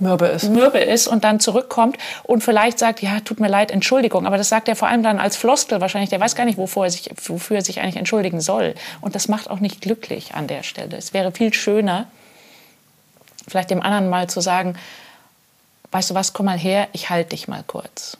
[0.00, 0.48] mürbe ist.
[0.50, 4.26] mürbe ist und dann zurückkommt und vielleicht sagt, ja, tut mir leid, Entschuldigung.
[4.26, 6.10] Aber das sagt er vor allem dann als Floskel wahrscheinlich.
[6.10, 8.74] Der weiß gar nicht, wofür er sich, wofür er sich eigentlich entschuldigen soll.
[9.00, 10.96] Und das macht auch nicht glücklich an der Stelle.
[10.96, 12.06] Es wäre viel schöner,
[13.46, 14.76] vielleicht dem anderen mal zu sagen,
[15.92, 18.16] weißt du was, komm mal her, ich halte dich mal kurz.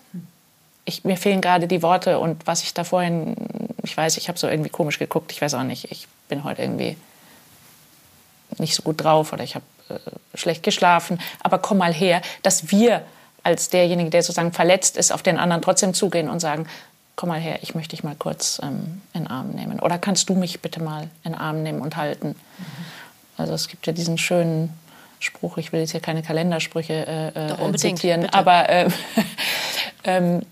[0.84, 3.36] Ich, mir fehlen gerade die Worte und was ich da vorhin,
[3.84, 6.62] ich weiß, ich habe so irgendwie komisch geguckt, ich weiß auch nicht, ich bin heute
[6.62, 6.96] irgendwie
[8.58, 9.64] nicht so gut drauf oder ich habe
[10.34, 13.02] schlecht geschlafen, aber komm mal her, dass wir
[13.42, 16.66] als derjenige, der sozusagen verletzt ist, auf den anderen trotzdem zugehen und sagen,
[17.16, 19.80] komm mal her, ich möchte dich mal kurz ähm, in den Arm nehmen.
[19.80, 22.28] Oder kannst du mich bitte mal in den Arm nehmen und halten?
[22.28, 22.64] Mhm.
[23.36, 24.72] Also es gibt ja diesen schönen
[25.18, 28.34] Spruch, ich will jetzt hier keine Kalendersprüche äh, Doch, äh, zitieren, bitte.
[28.34, 28.88] aber äh,
[30.04, 30.42] ähm,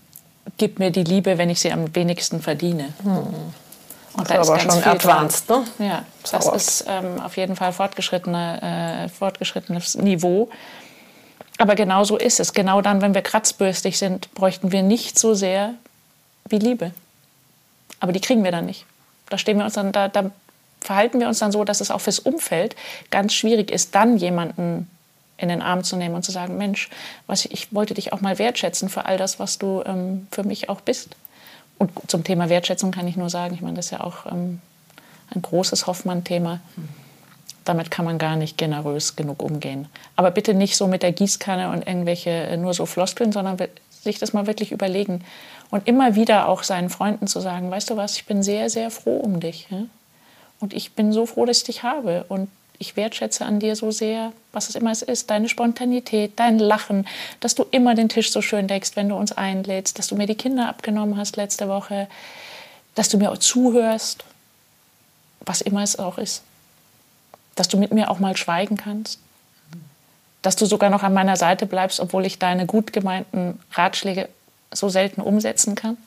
[0.57, 2.93] gib mir die Liebe, wenn ich sie am wenigsten verdiene.
[3.03, 3.25] Hm.
[4.13, 5.65] Und das ist aber schon advanced, ne?
[5.79, 10.49] Ja, das aber ist ähm, auf jeden Fall fortgeschrittene, äh, fortgeschrittenes Niveau.
[11.57, 12.53] Aber genau so ist es.
[12.53, 15.73] Genau dann, wenn wir kratzbürstig sind, bräuchten wir nicht so sehr
[16.47, 16.91] wie Liebe.
[17.99, 18.85] Aber die kriegen wir dann nicht.
[19.29, 20.31] Da stehen wir uns dann, da, da
[20.81, 22.75] verhalten wir uns dann so, dass es auch fürs Umfeld
[23.11, 24.89] ganz schwierig ist, dann jemanden
[25.37, 26.89] in den Arm zu nehmen und zu sagen, Mensch,
[27.27, 30.69] was, ich wollte dich auch mal wertschätzen für all das, was du ähm, für mich
[30.69, 31.15] auch bist.
[31.79, 34.59] Und zum Thema Wertschätzung kann ich nur sagen, ich meine, das ist ja auch ähm,
[35.33, 36.59] ein großes Hoffmann-Thema.
[37.65, 39.87] Damit kann man gar nicht generös genug umgehen.
[40.15, 43.57] Aber bitte nicht so mit der Gießkanne und irgendwelche äh, nur so Floskeln, sondern
[43.89, 45.23] sich das mal wirklich überlegen.
[45.71, 48.91] Und immer wieder auch seinen Freunden zu sagen, weißt du was, ich bin sehr, sehr
[48.91, 49.67] froh um dich.
[50.59, 52.25] Und ich bin so froh, dass ich dich habe.
[52.27, 52.49] Und
[52.79, 57.05] ich wertschätze an dir so sehr, was es immer es ist, deine Spontanität, dein Lachen,
[57.41, 60.27] dass du immer den Tisch so schön deckst, wenn du uns einlädst, dass du mir
[60.27, 62.07] die Kinder abgenommen hast letzte Woche,
[62.95, 64.23] dass du mir auch zuhörst,
[65.41, 66.41] was immer es auch ist.
[67.55, 69.19] Dass du mit mir auch mal schweigen kannst.
[70.41, 74.29] Dass du sogar noch an meiner Seite bleibst, obwohl ich deine gut gemeinten Ratschläge
[74.71, 75.97] so selten umsetzen kann.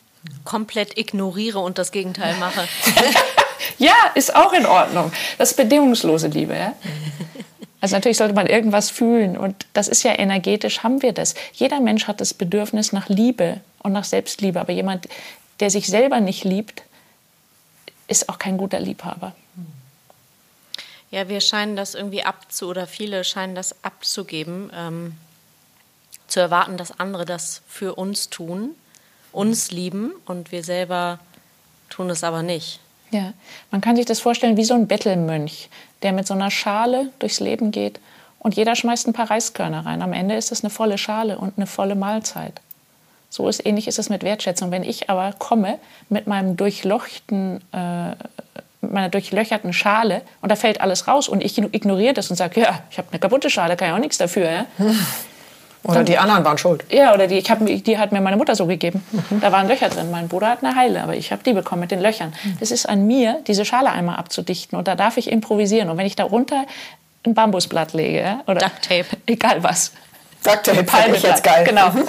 [0.45, 2.67] Komplett ignoriere und das Gegenteil mache.
[3.79, 5.13] Ja, ist auch in Ordnung.
[5.39, 6.55] Das ist bedingungslose Liebe.
[6.55, 6.75] Ja?
[7.83, 11.35] Also natürlich sollte man irgendwas fühlen und das ist ja energetisch, haben wir das.
[11.53, 15.09] Jeder Mensch hat das Bedürfnis nach Liebe und nach Selbstliebe, aber jemand,
[15.59, 16.85] der sich selber nicht liebt,
[18.07, 19.35] ist auch kein guter Liebhaber.
[21.11, 25.15] Ja, wir scheinen das irgendwie abzu oder viele scheinen das abzugeben, ähm,
[26.29, 28.77] zu erwarten, dass andere das für uns tun,
[29.33, 31.19] uns lieben und wir selber
[31.91, 32.81] tun es aber nicht.
[33.13, 33.35] Ja,
[33.71, 35.69] man kann sich das vorstellen wie so ein Bettelmönch,
[36.03, 38.01] der mit so einer Schale durchs Leben geht
[38.39, 40.03] und jeder schmeißt ein paar Reiskörner rein.
[40.03, 42.61] Am Ende ist es eine volle Schale und eine volle Mahlzeit.
[43.29, 44.71] So ist ähnlich ist es mit Wertschätzung.
[44.71, 48.15] Wenn ich aber komme mit meinem durchlochten, äh,
[48.81, 52.81] meiner durchlöcherten Schale und da fällt alles raus und ich ignoriere das und sage, ja,
[52.91, 54.51] ich habe eine kaputte Schale, kann ja auch nichts dafür.
[54.51, 54.67] Ja?
[55.85, 56.85] Oder dann, die anderen waren schuld.
[56.91, 59.05] Ja, oder die, ich hab, die hat mir meine Mutter so gegeben.
[59.11, 59.41] Mhm.
[59.41, 60.11] Da waren Löcher drin.
[60.11, 62.33] Mein Bruder hat eine Heile, aber ich habe die bekommen mit den Löchern.
[62.45, 62.59] Mhm.
[62.61, 64.79] Es ist an mir, diese Schale einmal abzudichten.
[64.79, 65.91] Und da darf ich improvisieren.
[65.91, 66.67] Und wenn ich darunter
[67.27, 69.07] ein Bambusblatt lege, oder Duct Tape.
[69.27, 69.93] egal was.
[70.45, 71.65] Duct Tape finde ich jetzt geil.
[71.65, 71.91] Genau.
[71.91, 72.05] Mhm.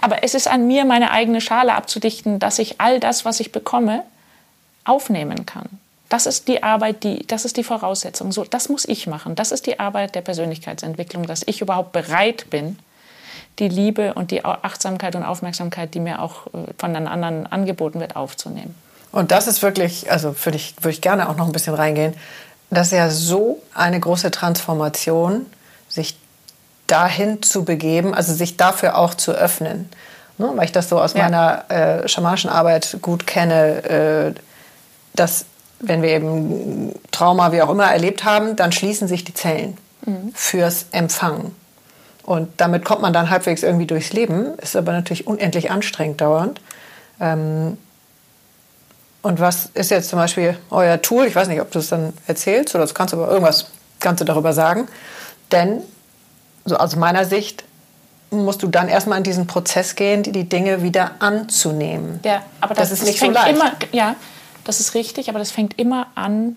[0.00, 3.52] Aber es ist an mir, meine eigene Schale abzudichten, dass ich all das, was ich
[3.52, 4.02] bekomme,
[4.84, 5.68] aufnehmen kann.
[6.12, 8.32] Das ist die Arbeit, die, das ist die Voraussetzung.
[8.32, 9.34] So, das muss ich machen.
[9.34, 12.78] Das ist die Arbeit der Persönlichkeitsentwicklung, dass ich überhaupt bereit bin,
[13.58, 17.98] die Liebe und die Achtsamkeit und Aufmerksamkeit, die mir auch äh, von den anderen angeboten
[17.98, 18.74] wird, aufzunehmen.
[19.10, 22.12] Und das ist wirklich, also würde ich, würde ich gerne auch noch ein bisschen reingehen,
[22.68, 25.46] das ist ja so eine große Transformation,
[25.88, 26.18] sich
[26.88, 29.88] dahin zu begeben, also sich dafür auch zu öffnen.
[30.36, 30.52] Ne?
[30.56, 31.22] Weil ich das so aus ja.
[31.22, 34.34] meiner äh, schamanischen Arbeit gut kenne, äh,
[35.14, 35.46] dass
[35.82, 39.76] wenn wir eben Trauma, wie auch immer, erlebt haben, dann schließen sich die Zellen
[40.06, 40.32] mhm.
[40.34, 41.54] fürs Empfangen.
[42.22, 46.60] Und damit kommt man dann halbwegs irgendwie durchs Leben, ist aber natürlich unendlich anstrengend dauernd.
[47.20, 47.76] Ähm,
[49.22, 51.26] und was ist jetzt zum Beispiel euer Tool?
[51.26, 53.66] Ich weiß nicht, ob du es dann erzählst oder du kannst aber irgendwas
[54.00, 54.88] kannst du darüber sagen.
[55.50, 55.82] Denn
[56.64, 57.64] so aus meiner Sicht
[58.30, 62.20] musst du dann erstmal in diesen Prozess gehen, die, Dinge wieder anzunehmen.
[62.24, 63.56] Ja, aber das, das ist nicht so leicht.
[63.56, 64.16] Immer, ja,
[64.64, 66.56] das ist richtig, aber das fängt immer an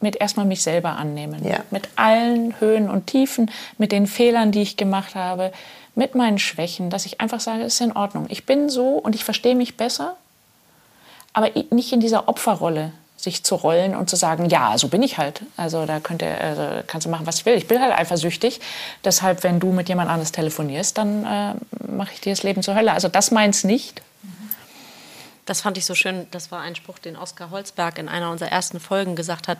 [0.00, 1.46] mit erstmal mich selber annehmen.
[1.46, 1.60] Ja.
[1.70, 5.52] Mit allen Höhen und Tiefen, mit den Fehlern, die ich gemacht habe,
[5.94, 8.26] mit meinen Schwächen, dass ich einfach sage, es ist in Ordnung.
[8.28, 10.16] Ich bin so und ich verstehe mich besser,
[11.32, 15.16] aber nicht in dieser Opferrolle sich zu rollen und zu sagen, ja, so bin ich
[15.16, 15.42] halt.
[15.56, 17.54] Also da könnt ihr, also kannst du machen, was ich will.
[17.54, 18.60] Ich bin halt eifersüchtig.
[19.04, 21.54] Deshalb, wenn du mit jemand anderes telefonierst, dann äh,
[21.86, 22.92] mache ich dir das Leben zur Hölle.
[22.92, 24.02] Also das meint's nicht.
[25.44, 26.26] Das fand ich so schön.
[26.30, 29.58] Das war ein Spruch, den Oskar Holzberg in einer unserer ersten Folgen gesagt hat.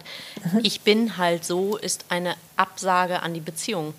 [0.53, 0.61] Mhm.
[0.62, 3.93] Ich bin halt so, ist eine Absage an die Beziehung.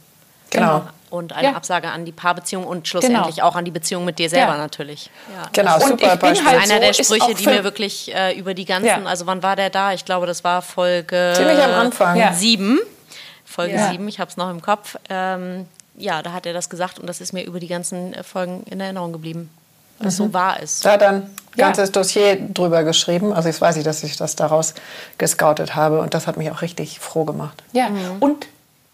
[0.50, 0.88] Genau.
[1.10, 1.56] Und eine Ja.
[1.56, 4.58] Absage an die Paarbeziehung und schlussendlich auch an die Beziehung mit dir selber Ja.
[4.58, 5.10] natürlich.
[5.36, 5.50] Ja.
[5.52, 6.48] Genau, Und super ich bin Beispiel.
[6.48, 9.04] halt Einer so der Sprüche, die mir wirklich äh, über die ganzen, Ja.
[9.04, 9.94] also wann war der da?
[9.94, 12.16] Ich glaube, das war Folge Ziemlich am Anfang.
[12.18, 12.34] Ja.
[12.34, 12.80] sieben.
[13.46, 13.90] Folge Ja.
[13.92, 14.96] sieben, ich habe es noch im Kopf.
[15.10, 15.68] Ähm,
[15.98, 18.64] ja, da hat er das gesagt und das ist mir über die ganzen äh, Folgen
[18.70, 19.50] in Erinnerung geblieben.
[20.00, 20.84] Es so wahr ist.
[20.86, 21.68] Da hat er ein Ja.
[21.68, 23.32] ganzes Dossier drüber geschrieben.
[23.34, 24.74] Also ich weiß ich, dass ich das daraus
[25.18, 27.62] gescoutet habe und das hat mich auch richtig froh gemacht.
[27.74, 27.90] Ja,
[28.20, 28.48] und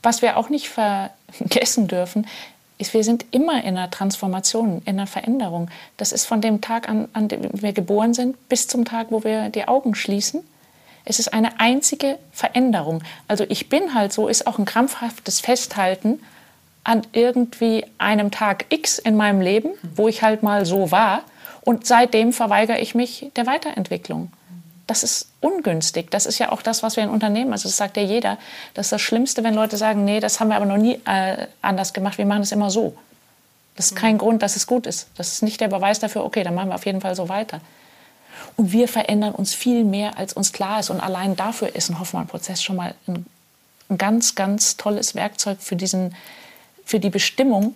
[0.03, 2.27] was wir auch nicht vergessen dürfen,
[2.77, 5.69] ist, wir sind immer in einer Transformation, in einer Veränderung.
[5.97, 9.23] Das ist von dem Tag an, an dem wir geboren sind, bis zum Tag, wo
[9.23, 10.41] wir die Augen schließen.
[11.05, 13.01] Es ist eine einzige Veränderung.
[13.27, 16.21] Also ich bin halt so, ist auch ein krampfhaftes Festhalten
[16.89, 21.21] an irgendwie einem Tag X in meinem Leben, wo ich halt mal so war.
[21.61, 24.31] Und seitdem verweigere ich mich der Weiterentwicklung.
[24.87, 26.09] Das ist ungünstig.
[26.09, 28.39] Das ist ja auch das, was wir in Unternehmen, also das sagt ja jeder,
[28.73, 31.45] das ist das Schlimmste, wenn Leute sagen, nee, das haben wir aber noch nie äh,
[31.61, 32.95] anders gemacht, wir machen es immer so.
[33.75, 35.09] Das ist kein Grund, dass es gut ist.
[35.15, 37.61] Das ist nicht der Beweis dafür, okay, dann machen wir auf jeden Fall so weiter.
[38.57, 40.89] Und wir verändern uns viel mehr, als uns klar ist.
[40.89, 43.27] Und allein dafür ist ein Hoffmann-Prozess schon mal ein,
[43.89, 46.15] ein ganz, ganz tolles Werkzeug für, diesen,
[46.89, 47.75] für die Bestimmung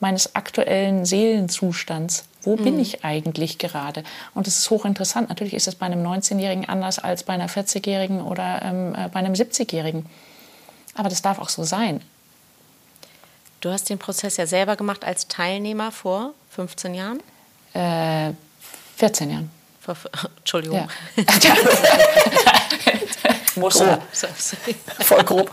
[0.00, 2.24] meines aktuellen Seelenzustands.
[2.42, 4.02] Wo bin ich eigentlich gerade?
[4.34, 5.28] Und das ist hochinteressant.
[5.28, 9.20] Natürlich ist es bei einem 19-Jährigen anders als bei einer 40-Jährigen oder ähm, äh, bei
[9.20, 10.04] einem 70-Jährigen.
[10.94, 12.00] Aber das darf auch so sein.
[13.60, 17.20] Du hast den Prozess ja selber gemacht als Teilnehmer vor 15 Jahren.
[17.72, 18.32] Äh,
[18.96, 19.50] 14 Jahren.
[19.80, 19.96] Vor,
[20.38, 20.88] Entschuldigung.
[21.16, 21.24] Ja.
[23.54, 24.02] Muss Grob.
[24.12, 24.74] So, sorry.
[25.00, 25.50] Voll grob.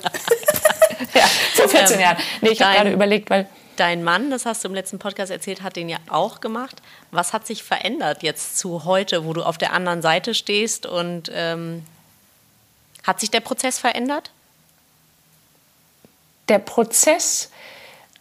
[1.16, 2.18] Ja, vor 14 Ähm, Jahren.
[2.42, 3.48] Nee, ich habe dein- gerade überlegt, weil
[3.78, 6.82] Dein Mann, das hast du im letzten Podcast erzählt, hat den ja auch gemacht.
[7.12, 10.86] Was hat sich verändert jetzt zu heute, wo du auf der anderen Seite stehst?
[10.86, 11.84] Und ähm,
[13.06, 14.32] hat sich der Prozess verändert?
[16.48, 17.50] der Prozess,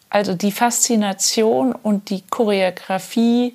[0.09, 3.55] also die Faszination und die Choreografie,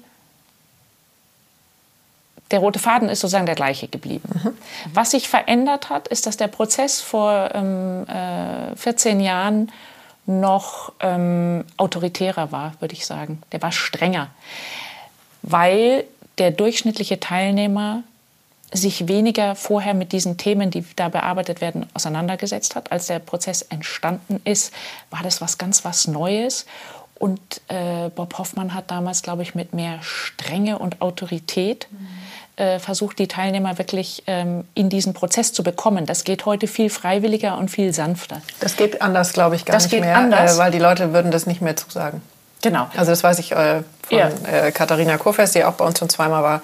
[2.51, 4.57] der rote Faden ist sozusagen der gleiche geblieben.
[4.93, 9.71] Was sich verändert hat, ist, dass der Prozess vor ähm, äh, 14 Jahren
[10.25, 13.41] noch ähm, autoritärer war, würde ich sagen.
[13.51, 14.29] Der war strenger,
[15.41, 16.05] weil
[16.37, 18.03] der durchschnittliche Teilnehmer
[18.71, 22.91] sich weniger vorher mit diesen Themen, die da bearbeitet werden, auseinandergesetzt hat.
[22.91, 24.71] Als der Prozess entstanden ist,
[25.09, 26.67] war das was ganz was Neues.
[27.15, 31.87] Und äh, Bob Hoffmann hat damals, glaube ich, mit mehr Strenge und Autorität
[32.59, 36.05] äh, versucht, die Teilnehmer wirklich ähm, in diesen Prozess zu bekommen.
[36.05, 38.41] Das geht heute viel freiwilliger und viel sanfter.
[38.59, 40.55] Das geht anders, glaube ich, gar Das nicht geht mehr, anders.
[40.55, 42.21] Äh, weil die Leute würden das nicht mehr zusagen.
[42.61, 42.87] Genau.
[42.97, 44.29] Also das weiß ich äh, von Ja.
[44.51, 46.61] äh, Katharina Kurfest, die auch bei uns schon zweimal war.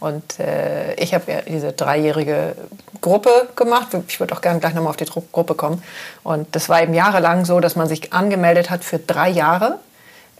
[0.00, 2.54] Und äh, ich habe ja diese dreijährige
[3.00, 3.88] Gruppe gemacht.
[4.06, 5.82] Ich würde auch gerne gleich nochmal auf die Gruppe kommen.
[6.22, 9.78] Und das war eben jahrelang so, dass man sich angemeldet hat für drei Jahre.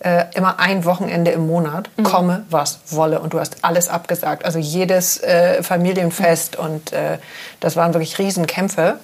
[0.01, 3.19] Äh, immer ein Wochenende im Monat, komme, was wolle.
[3.19, 4.45] Und du hast alles abgesagt.
[4.45, 6.55] Also jedes äh, Familienfest.
[6.55, 7.19] Und äh,
[7.59, 8.99] das waren wirklich Riesenkämpfe.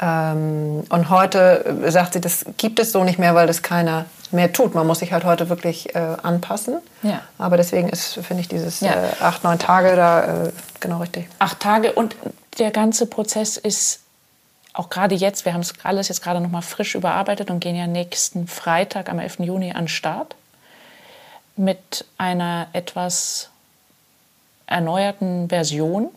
[0.00, 4.06] Ähm, und heute äh, sagt sie, das gibt es so nicht mehr, weil das keiner
[4.30, 4.74] mehr tut.
[4.74, 6.78] Man muss sich halt heute wirklich äh, anpassen.
[7.02, 7.20] Ja.
[7.36, 8.92] Aber deswegen ist, finde ich, dieses Ja.
[8.92, 11.28] äh, acht, neun Tage da äh, genau richtig.
[11.38, 12.16] acht Tage und
[12.58, 14.00] der ganze Prozess ist
[14.72, 17.76] auch gerade jetzt, wir haben es alles jetzt gerade noch mal frisch überarbeitet und gehen
[17.76, 19.40] ja nächsten Freitag am 11.
[19.40, 20.36] Juni an den Start
[21.56, 23.50] mit einer etwas
[24.66, 26.08] erneuerten Version.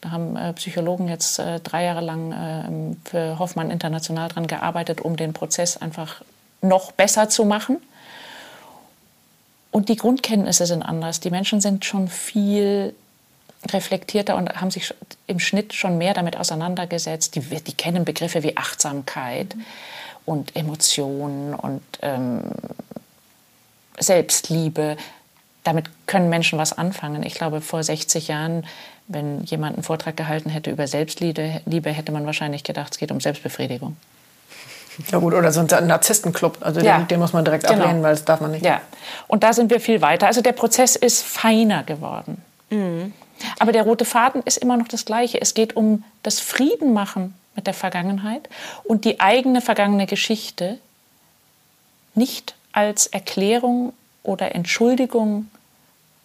[0.00, 5.00] Da haben äh, Psychologen jetzt äh, drei Jahre lang äh, für Hoffmann International dran gearbeitet,
[5.00, 6.22] um den Prozess einfach
[6.60, 7.78] noch besser zu machen.
[9.70, 11.20] Und die Grundkenntnisse sind anders.
[11.20, 12.94] Die Menschen sind schon viel
[13.72, 14.92] reflektierter und haben sich
[15.26, 17.34] im Schnitt schon mehr damit auseinandergesetzt.
[17.34, 19.54] Die, die kennen Begriffe wie Achtsamkeit
[20.26, 22.42] und Emotionen und ähm,
[23.98, 24.96] Selbstliebe.
[25.62, 27.22] Damit können Menschen was anfangen.
[27.22, 28.66] Ich glaube, vor 60 Jahren,
[29.06, 33.10] wenn jemand einen Vortrag gehalten hätte über Selbstliebe, Liebe, hätte man wahrscheinlich gedacht, es geht
[33.10, 33.96] um Selbstbefriedigung.
[35.10, 36.58] Ja gut, oder so ein Narzisstenclub.
[36.60, 36.98] Also Ja.
[36.98, 37.82] den, den muss man direkt Genau.
[37.82, 38.64] ablehnen, weil das darf man nicht.
[38.64, 38.80] Ja,
[39.26, 40.26] und da sind wir viel weiter.
[40.26, 42.42] Also der Prozess ist feiner geworden.
[43.58, 45.40] Aber der rote Faden ist immer noch das Gleiche.
[45.40, 48.48] Es geht um das Friedenmachen mit der Vergangenheit
[48.84, 50.78] und die eigene vergangene Geschichte
[52.14, 55.48] nicht als Erklärung oder Entschuldigung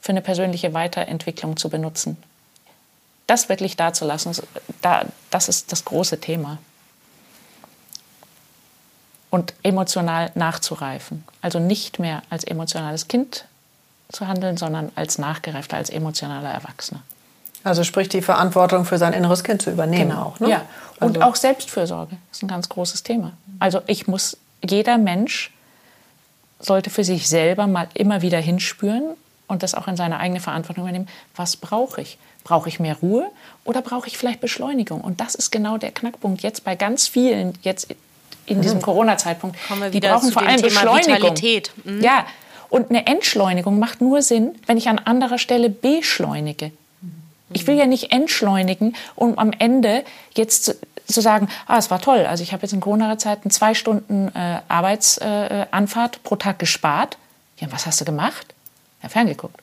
[0.02, 2.18] für eine persönliche Weiterentwicklung zu benutzen.
[3.28, 4.36] Das wirklich dazulassen,
[4.82, 6.58] da, das ist das große Thema.
[9.30, 11.24] Und emotional nachzureifen.
[11.42, 13.46] Also nicht mehr als emotionales Kind
[14.12, 17.02] zu handeln, sondern als nachgereifter, als emotionaler Erwachsener.
[17.64, 20.40] Also sprich die Verantwortung für sein inneres Kind zu übernehmen auch.
[20.40, 20.50] Ne?
[20.50, 20.62] Ja.
[21.00, 23.34] Und Also- auch Selbstfürsorge ist ein ganz großes Thema.
[23.60, 25.52] Also ich muss jeder Mensch
[26.60, 29.16] sollte für sich selber mal immer wieder hinspüren
[29.48, 31.08] und das auch in seine eigene Verantwortung übernehmen.
[31.36, 32.18] Was brauche ich?
[32.44, 33.30] Brauche ich mehr Ruhe
[33.64, 35.02] oder brauche ich vielleicht Beschleunigung?
[35.02, 37.88] Und das ist genau der Knackpunkt jetzt bei ganz vielen, jetzt
[38.46, 38.84] in diesem mhm.
[38.84, 39.58] Corona-Zeitpunkt.
[39.94, 41.16] Die brauchen vor allem Thema Beschleunigung.
[41.16, 41.72] Vitalität.
[41.84, 42.02] Mhm.
[42.02, 42.26] Ja,
[42.70, 46.72] und eine Entschleunigung macht nur Sinn, wenn ich an anderer Stelle beschleunige.
[47.52, 50.04] Ich will ja nicht entschleunigen, um am Ende
[50.36, 50.76] jetzt zu,
[51.08, 52.26] zu sagen, ah, es war toll.
[52.26, 57.18] Also ich habe jetzt in Corona-Zeiten zwei Stunden äh, Arbeitsanfahrt äh, pro Tag gespart.
[57.58, 58.54] Ja, was hast du gemacht?
[59.02, 59.60] Ja, ferngeguckt.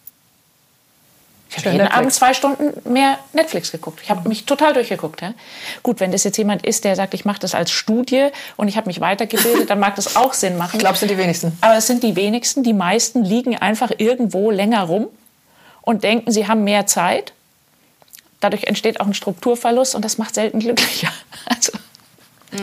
[1.57, 1.99] Ich habe jeden Netflix.
[1.99, 4.01] Abend zwei Stunden mehr Netflix geguckt.
[4.03, 5.23] Ich habe mich total durchgeguckt.
[5.23, 5.35] Ja?
[5.83, 8.77] Gut, wenn das jetzt jemand ist, der sagt, ich mache das als Studie und ich
[8.77, 10.73] habe mich weitergebildet, dann mag das auch Sinn machen.
[10.75, 11.57] Ich glaube, es sind die wenigsten.
[11.61, 12.63] Aber es sind die wenigsten.
[12.63, 15.09] Die meisten liegen einfach irgendwo länger rum
[15.83, 17.33] und denken, sie haben mehr Zeit.
[18.41, 21.13] Dadurch entsteht auch ein Strukturverlust und das macht selten glücklicher.
[21.49, 21.73] Also.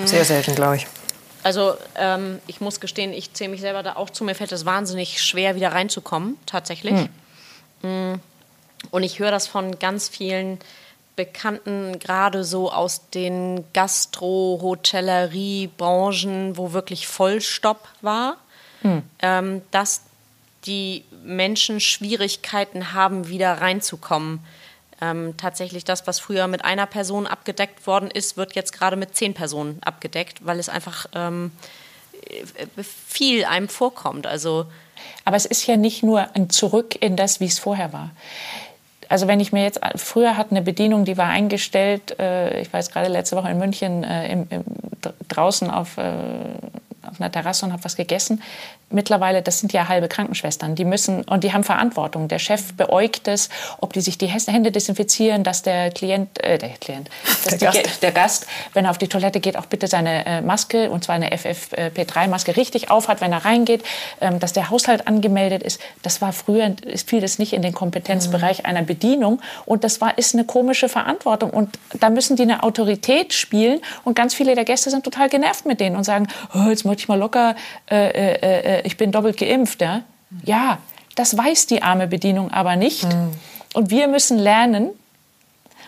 [0.06, 0.88] Sehr selten, glaube ich.
[1.44, 4.24] Also ähm, ich muss gestehen, ich zähle mich selber da auch zu.
[4.24, 7.08] Mir fällt es wahnsinnig schwer, wieder reinzukommen, tatsächlich.
[7.82, 8.14] Hm.
[8.14, 8.20] Mm.
[8.92, 10.60] Und ich höre das von ganz vielen
[11.16, 18.38] Bekannten, gerade so aus den Gastro-, Hotellerie-Branchen, wo wirklich Vollstopp war,
[18.82, 19.04] hm.
[19.22, 20.02] ähm, dass
[20.66, 24.40] die Menschen Schwierigkeiten haben, wieder reinzukommen.
[25.02, 29.16] Ähm, tatsächlich das, was früher mit einer Person abgedeckt worden ist, wird jetzt gerade mit
[29.16, 31.52] zehn Personen abgedeckt, weil es einfach ähm,
[32.82, 34.26] viel einem vorkommt.
[34.26, 34.66] Also
[35.26, 38.12] aber es ist ja nicht nur ein Zurück in das, wie es vorher war
[39.14, 42.89] also wenn ich mir jetzt, früher hat eine Bedienung, die war eingestellt, äh, ich weiß
[42.89, 44.64] gerade letzte Woche in München, äh, im, im,
[45.28, 46.01] draußen auf, äh,
[47.10, 48.41] auf einer Terrasse und habe was gegessen
[48.93, 52.28] mittlerweile, das sind ja halbe Krankenschwestern, die müssen und die haben Verantwortung.
[52.28, 53.49] Der Chef beäugt es,
[53.82, 57.10] ob die sich die Hände desinfizieren, dass der Klient, äh, der Klient,
[57.43, 58.04] dass der, die, Gast.
[58.04, 61.16] der Gast, wenn er auf die Toilette geht, auch bitte seine äh, Maske und zwar
[61.16, 63.84] eine FFP3-Maske richtig aufhat, wenn er reingeht,
[64.22, 65.82] ähm, dass der Haushalt angemeldet ist.
[66.04, 66.76] Das war früher,
[67.06, 68.66] fiel das nicht in den Kompetenzbereich mhm.
[68.66, 73.34] einer Bedienung und das war ist eine komische Verantwortung und da müssen die eine Autorität
[73.34, 76.86] spielen und ganz viele der Gäste sind total genervt mit denen und sagen, oh, jetzt
[76.86, 77.56] möchte ich mal locker
[77.89, 79.82] äh, äh, äh ich bin doppelt geimpft.
[79.82, 80.02] Ja,
[80.44, 80.78] ja
[81.16, 83.04] das weiß die arme Bedienung aber nicht.
[83.06, 83.32] Mhm.
[83.74, 84.89] Und wir müssen lernen,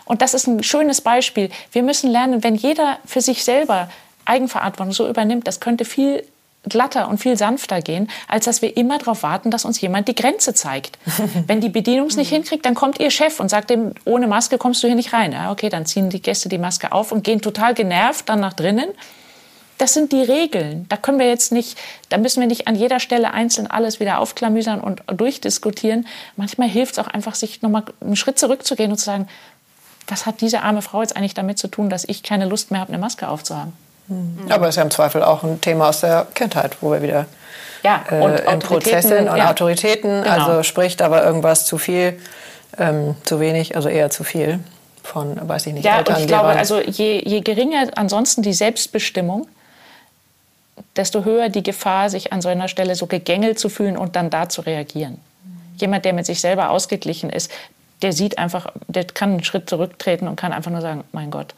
[0.04, 3.88] und das ist ein schönes Beispiel, wir müssen lernen, wenn jeder für sich selber
[4.24, 6.24] Eigenverantwortung so übernimmt, das könnte viel
[6.68, 10.16] glatter und viel sanfter gehen, als dass wir immer darauf warten, dass uns jemand die
[10.16, 10.98] Grenze zeigt.
[11.46, 14.58] Wenn die Bedienung es nicht hinkriegt, dann kommt ihr Chef und sagt dem, ohne Maske
[14.58, 15.30] kommst du hier nicht rein.
[15.30, 18.52] Ja, okay, dann ziehen die Gäste die Maske auf und gehen total genervt dann nach
[18.52, 18.88] drinnen
[19.78, 20.86] das sind die Regeln.
[20.88, 24.18] Da können wir jetzt nicht, da müssen wir nicht an jeder Stelle einzeln alles wieder
[24.20, 26.06] aufklamüsern und durchdiskutieren.
[26.36, 29.28] Manchmal hilft es auch einfach, sich nochmal einen Schritt zurückzugehen und zu sagen,
[30.08, 32.80] was hat diese arme Frau jetzt eigentlich damit zu tun, dass ich keine Lust mehr
[32.80, 33.72] habe, eine Maske aufzuhaben?
[34.08, 34.46] Mhm.
[34.50, 37.26] Aber es ist ja im Zweifel auch ein Thema aus der Kindheit, wo wir wieder
[37.82, 39.50] ja, und äh, in Prozessen und ja.
[39.50, 40.30] Autoritäten, genau.
[40.30, 42.18] also spricht aber irgendwas zu viel,
[42.78, 44.60] ähm, zu wenig, also eher zu viel
[45.02, 46.16] von, weiß ich nicht, ja, Eltern.
[46.16, 49.46] Ja, ich glaube, also je, je geringer ansonsten die Selbstbestimmung,
[50.96, 54.30] desto höher die Gefahr, sich an so einer Stelle so gegängelt zu fühlen und dann
[54.30, 55.18] da zu reagieren.
[55.76, 57.50] Jemand, der mit sich selber ausgeglichen ist,
[58.02, 61.54] der sieht einfach, der kann einen Schritt zurücktreten und kann einfach nur sagen, mein Gott,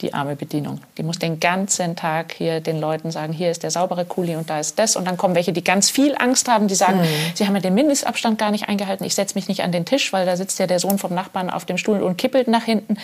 [0.00, 0.80] die arme Bedienung.
[0.98, 4.50] Die muss den ganzen Tag hier den Leuten sagen, hier ist der saubere Kuli und
[4.50, 4.96] da ist das.
[4.96, 7.06] Und dann kommen welche, die ganz viel Angst haben, die sagen, mhm.
[7.34, 9.04] sie haben ja den Mindestabstand gar nicht eingehalten.
[9.04, 11.50] Ich setze mich nicht an den Tisch, weil da sitzt ja der Sohn vom Nachbarn
[11.50, 12.96] auf dem Stuhl und kippelt nach hinten.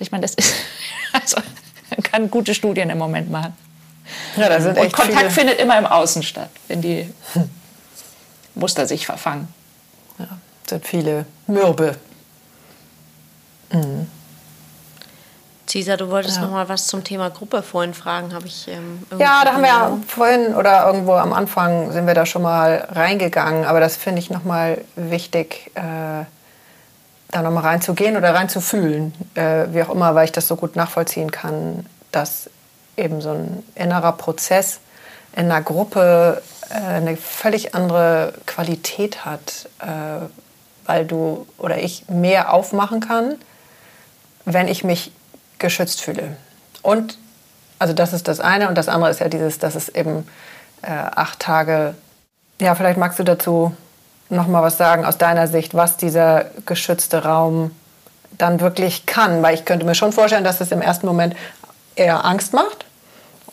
[0.00, 0.54] Ich meine, das ist,
[1.12, 1.36] also,
[1.90, 3.54] man kann gute Studien im Moment machen.
[4.36, 5.30] Ja, da sind und Kontakt viele.
[5.30, 7.12] findet immer im Außen statt, wenn die
[8.54, 9.48] Muster sich verfangen.
[10.18, 10.28] Ja,
[10.68, 11.96] sind viele Mürbe.
[13.70, 14.08] Mhm.
[15.66, 16.42] Cesar, du wolltest ja.
[16.42, 19.68] noch mal was zum Thema Gruppe vorhin fragen, habe ich ähm, Ja, da haben wir
[19.68, 24.20] ja vorhin oder irgendwo am Anfang sind wir da schon mal reingegangen, aber das finde
[24.20, 26.24] ich noch mal wichtig, äh,
[27.30, 30.76] da noch mal reinzugehen oder reinzufühlen, äh, wie auch immer, weil ich das so gut
[30.76, 32.48] nachvollziehen kann, dass
[32.96, 34.80] eben so ein innerer Prozess
[35.34, 40.26] in einer Gruppe äh, eine völlig andere Qualität hat, äh,
[40.86, 43.36] weil du oder ich mehr aufmachen kann,
[44.44, 45.12] wenn ich mich
[45.58, 46.36] geschützt fühle.
[46.82, 47.18] Und
[47.78, 50.26] also das ist das eine und das andere ist ja dieses, dass es eben
[50.82, 51.94] äh, acht Tage.
[52.60, 53.76] Ja, vielleicht magst du dazu
[54.30, 57.70] noch mal was sagen aus deiner Sicht, was dieser geschützte Raum
[58.32, 61.36] dann wirklich kann, weil ich könnte mir schon vorstellen, dass es im ersten Moment
[61.94, 62.85] eher Angst macht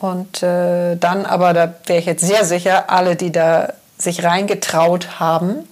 [0.04, 5.22] und äh, dann aber, da wäre ich jetzt sehr sicher, alle, die da sich reingetraut
[5.22, 5.66] haben,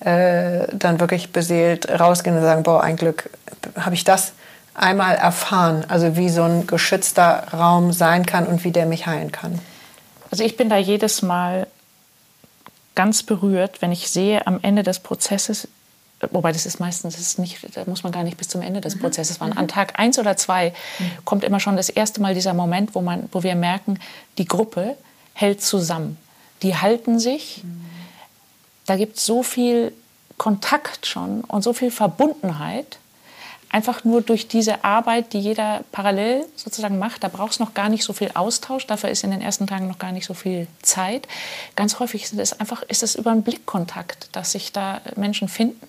[0.00, 3.30] äh, dann wirklich beseelt rausgehen und sagen, boah, ein Glück
[3.80, 4.34] habe ich das
[4.74, 9.32] einmal erfahren, also wie so ein geschützter Raum sein kann und wie der mich heilen
[9.32, 9.58] kann.
[10.30, 11.66] Also ich bin da jedes Mal
[12.94, 15.66] ganz berührt, wenn ich sehe am Ende des Prozesses,
[16.30, 18.80] wobei das ist meistens das ist nicht, da muss man gar nicht bis zum Ende
[18.80, 19.00] des mhm.
[19.00, 19.56] Prozesses warten.
[19.56, 21.24] An Tag eins oder zwei mhm.
[21.24, 23.98] kommt immer schon das erste Mal dieser Moment, wo, man, wo wir merken,
[24.38, 24.96] die Gruppe
[25.34, 26.16] hält zusammen.
[26.62, 27.62] Die halten sich.
[27.64, 27.84] Mhm.
[28.86, 29.92] Da gibt es so viel
[30.38, 32.98] Kontakt schon und so viel Verbundenheit
[33.72, 37.88] einfach nur durch diese Arbeit, die jeder parallel sozusagen macht, da braucht es noch gar
[37.88, 40.68] nicht so viel Austausch, dafür ist in den ersten Tagen noch gar nicht so viel
[40.82, 41.26] Zeit.
[41.74, 45.88] Ganz häufig ist es einfach ist es über einen Blickkontakt, dass sich da Menschen finden.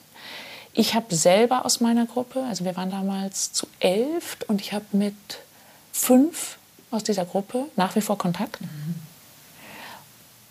[0.73, 4.85] Ich habe selber aus meiner Gruppe, also wir waren damals zu elf und ich habe
[4.91, 5.15] mit
[5.91, 6.57] fünf
[6.89, 8.59] aus dieser Gruppe nach wie vor Kontakt.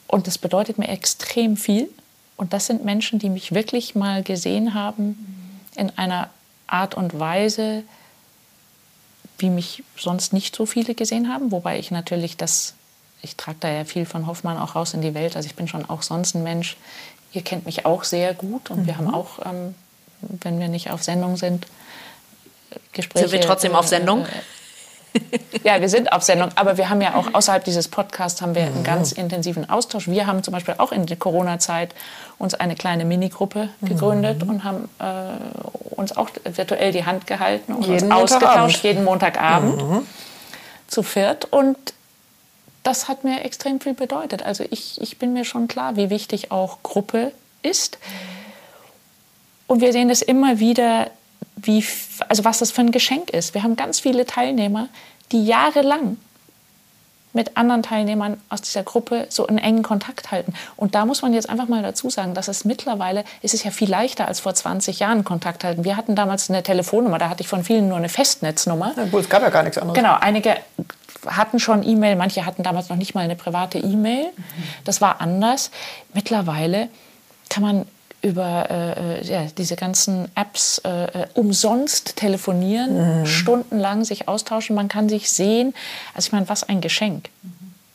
[0.07, 1.89] Und das bedeutet mir extrem viel.
[2.37, 6.29] Und das sind Menschen, die mich wirklich mal gesehen haben in einer
[6.67, 7.83] Art und Weise,
[9.39, 11.51] wie mich sonst nicht so viele gesehen haben.
[11.51, 12.75] Wobei ich natürlich das,
[13.23, 15.37] ich trage da ja viel von Hoffmann auch raus in die Welt.
[15.37, 16.77] Also ich bin schon auch sonst ein Mensch.
[17.33, 18.87] Ihr kennt mich auch sehr gut und mhm.
[18.87, 19.15] wir haben mhm.
[19.15, 19.75] auch, ähm,
[20.23, 21.67] wenn wir nicht auf Sendung sind,
[22.93, 23.29] Gespräche.
[23.29, 24.25] Sind wir trotzdem auf Sendung?
[24.25, 24.29] Äh,
[25.65, 28.63] ja, wir sind auf Sendung, aber wir haben ja auch außerhalb dieses Podcasts haben wir
[28.63, 28.85] einen mhm.
[28.85, 30.09] ganz intensiven Austausch.
[30.09, 31.95] Wir haben zum Beispiel auch in der Corona-Zeit
[32.39, 34.51] uns eine kleine Minigruppe gegründet mhm.
[34.51, 39.83] und haben äh, uns auch virtuell die Hand gehalten und jeden uns ausgetauscht, jeden Montagabend
[39.83, 40.07] mhm.
[40.89, 41.47] zu viert.
[41.47, 41.77] Und
[42.83, 44.43] das hat mir extrem viel bedeutet.
[44.43, 47.99] Also ich, ich bin mir schon klar, wie wichtig auch Gruppe ist.
[49.73, 51.11] Und wir sehen es immer wieder,
[51.57, 51.83] wie,
[52.29, 53.55] also was das für ein Geschenk ist.
[53.55, 54.89] Wir haben ganz viele Teilnehmer,
[55.33, 56.19] die jahrelang
[57.33, 60.53] mit anderen Teilnehmern aus dieser Gruppe so einen engen Kontakt halten.
[60.77, 63.71] Und da muss man jetzt einfach mal dazu sagen, dass es mittlerweile ist es ja
[63.71, 65.87] viel leichter als vor 20 Jahren Kontakt halten.
[65.87, 68.93] Wir hatten damals eine Telefonnummer, da hatte ich von vielen nur eine Festnetznummer.
[68.95, 69.97] Ja, es gab ja gar nichts anderes.
[69.97, 70.59] Genau, einige
[71.27, 74.27] hatten schon E-Mail, manche hatten damals noch nicht mal eine private E-Mail.
[74.85, 75.71] Das war anders.
[76.13, 76.91] Mittlerweile
[77.49, 77.87] kann man
[78.23, 83.27] über äh, äh, ja, diese ganzen Apps äh, äh, umsonst telefonieren, mhm.
[83.27, 85.75] stundenlang sich austauschen, man kann sich sehen.
[86.15, 87.29] Also ich meine, was ein Geschenk.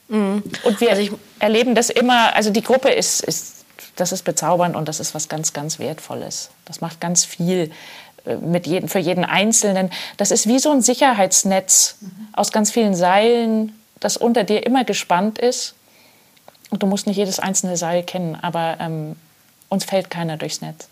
[0.10, 0.44] Mhm.
[0.64, 3.66] Und wir also erleben das immer, also die Gruppe ist, ist,
[3.96, 6.50] das ist bezaubernd und das ist was ganz, ganz Wertvolles.
[6.66, 7.72] Das macht ganz viel
[8.26, 9.90] äh, mit jedem, für jeden Einzelnen.
[10.18, 12.28] Das ist wie so ein Sicherheitsnetz mhm.
[12.34, 15.74] aus ganz vielen Seilen, das unter dir immer gespannt ist.
[16.70, 19.16] Und du musst nicht jedes einzelne Seil kennen, aber ähm,
[19.70, 20.88] uns fällt keiner durchs Netz.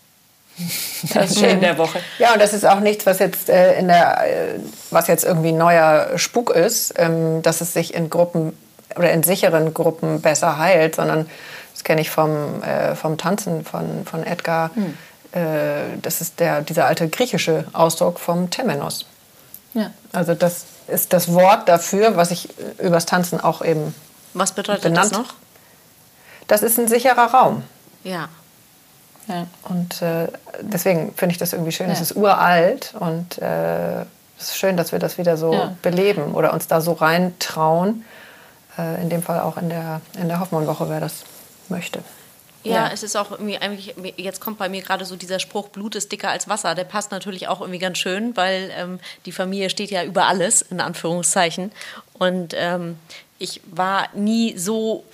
[1.14, 2.00] Das ist schön der Woche.
[2.18, 4.58] Ja, und das ist auch nichts, was jetzt äh, in der, äh,
[4.90, 8.56] was jetzt irgendwie neuer Spuk ist, ähm, dass es sich in Gruppen
[8.96, 11.28] oder in sicheren Gruppen besser heilt, sondern
[11.74, 14.70] das kenne ich vom, äh, vom Tanzen von, von Edgar.
[14.74, 14.96] Hm.
[15.32, 19.04] Äh, das ist der, dieser alte griechische Ausdruck vom Temenos.
[19.74, 19.90] Ja.
[20.12, 22.48] Also das ist das Wort dafür, was ich
[22.78, 23.94] übers Tanzen auch eben
[24.32, 25.12] Was bedeutet benannt.
[25.12, 25.34] das noch?
[26.46, 27.62] Das ist ein sicherer Raum.
[28.04, 28.28] Ja.
[29.28, 29.46] Ja.
[29.64, 30.28] Und äh,
[30.60, 31.88] deswegen finde ich das irgendwie schön.
[31.88, 31.92] Ja.
[31.92, 34.02] Es ist uralt und äh,
[34.38, 35.76] es ist schön, dass wir das wieder so ja.
[35.82, 38.04] beleben oder uns da so reintrauen.
[38.78, 41.24] Äh, in dem Fall auch in der, in der Hoffmann-Woche, wer das
[41.68, 42.00] möchte.
[42.62, 45.68] Ja, ja, es ist auch irgendwie eigentlich, jetzt kommt bei mir gerade so dieser Spruch,
[45.68, 46.74] Blut ist dicker als Wasser.
[46.74, 50.62] Der passt natürlich auch irgendwie ganz schön, weil ähm, die Familie steht ja über alles,
[50.62, 51.70] in Anführungszeichen.
[52.14, 52.98] Und ähm,
[53.38, 55.04] ich war nie so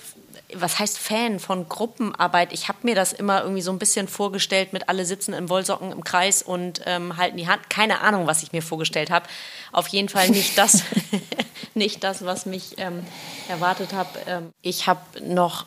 [0.55, 2.53] was heißt Fan von Gruppenarbeit?
[2.53, 5.91] Ich habe mir das immer irgendwie so ein bisschen vorgestellt, mit alle sitzen in Wollsocken
[5.91, 7.69] im Kreis und ähm, halten die Hand.
[7.69, 9.25] Keine Ahnung, was ich mir vorgestellt habe.
[9.71, 10.83] Auf jeden Fall nicht das,
[11.73, 13.05] nicht das, was mich ähm,
[13.47, 14.09] erwartet habe.
[14.27, 15.65] Ähm, ich habe noch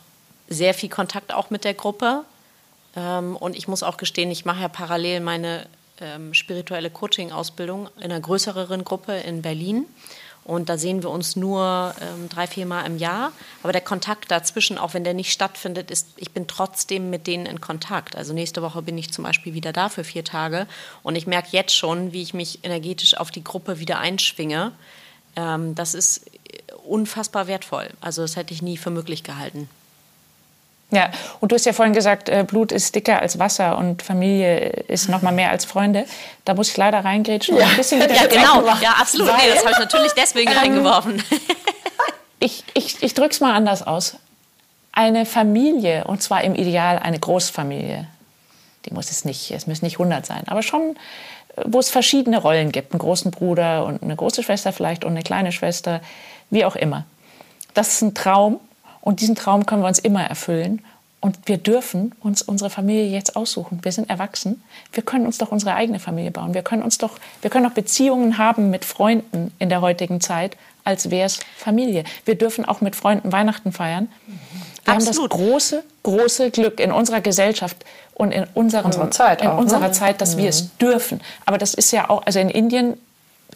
[0.48, 2.24] sehr viel Kontakt auch mit der Gruppe.
[2.96, 5.66] Ähm, und ich muss auch gestehen, ich mache ja parallel meine
[6.00, 9.86] ähm, spirituelle Coaching-Ausbildung in einer größeren Gruppe in Berlin.
[10.46, 13.32] Und da sehen wir uns nur ähm, drei, vier Mal im Jahr.
[13.64, 17.46] Aber der Kontakt dazwischen, auch wenn der nicht stattfindet, ist, ich bin trotzdem mit denen
[17.46, 18.14] in Kontakt.
[18.14, 20.68] Also nächste Woche bin ich zum Beispiel wieder da für vier Tage.
[21.02, 24.70] Und ich merke jetzt schon, wie ich mich energetisch auf die Gruppe wieder einschwinge.
[25.34, 26.30] Ähm, das ist
[26.86, 27.90] unfassbar wertvoll.
[28.00, 29.68] Also das hätte ich nie für möglich gehalten.
[30.90, 31.10] Ja,
[31.40, 35.08] und du hast ja vorhin gesagt, äh, Blut ist dicker als Wasser und Familie ist
[35.08, 36.06] noch mal mehr als Freunde.
[36.44, 37.56] Da muss ich leider reingrätschen.
[37.56, 38.64] Ja, ein bisschen ja genau.
[38.80, 39.28] Ja, absolut.
[39.36, 41.22] Nee, das habe ich natürlich deswegen ähm, reingeworfen.
[42.38, 44.16] ich ich, ich drücke es mal anders aus.
[44.92, 48.06] Eine Familie, und zwar im Ideal eine Großfamilie,
[48.86, 50.96] die muss es nicht, es müssen nicht 100 sein, aber schon,
[51.56, 52.92] äh, wo es verschiedene Rollen gibt.
[52.92, 56.00] Einen großen Bruder und eine große Schwester vielleicht und eine kleine Schwester,
[56.50, 57.06] wie auch immer.
[57.74, 58.60] Das ist ein Traum
[59.06, 60.84] und diesen Traum können wir uns immer erfüllen.
[61.20, 63.78] Und wir dürfen uns unsere Familie jetzt aussuchen.
[63.82, 64.64] Wir sind erwachsen.
[64.90, 66.54] Wir können uns doch unsere eigene Familie bauen.
[66.54, 70.56] Wir können uns doch, wir können doch Beziehungen haben mit Freunden in der heutigen Zeit,
[70.82, 72.02] als wäre es Familie.
[72.24, 74.08] Wir dürfen auch mit Freunden Weihnachten feiern.
[74.84, 75.30] Wir Absolut.
[75.32, 77.76] haben das große, große Glück in unserer Gesellschaft
[78.14, 79.92] und in, unserem, unserer Zeit, in auch, unserer ne?
[79.92, 80.40] Zeit, dass mhm.
[80.40, 81.20] wir es dürfen.
[81.44, 82.94] Aber das ist ja auch, also in Indien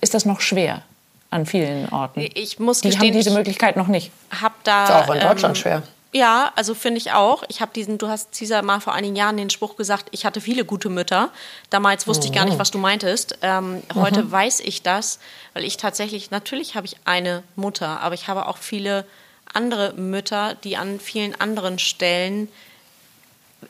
[0.00, 0.84] ist das noch schwer
[1.30, 2.20] an vielen Orten.
[2.34, 4.10] Ich muss Die gestehen, haben diese Möglichkeit noch nicht.
[4.40, 5.82] Hab da, ist auch in Deutschland ähm, schwer.
[6.12, 7.44] Ja, also finde ich auch.
[7.48, 10.40] Ich habe diesen, du hast Cesar mal vor einigen Jahren den Spruch gesagt, ich hatte
[10.40, 11.30] viele gute Mütter.
[11.70, 12.58] Damals wusste ich gar nicht, mhm.
[12.58, 13.38] was du meintest.
[13.42, 14.32] Ähm, heute mhm.
[14.32, 15.20] weiß ich das,
[15.54, 19.04] weil ich tatsächlich, natürlich habe ich eine Mutter, aber ich habe auch viele
[19.52, 22.48] andere Mütter, die an vielen anderen Stellen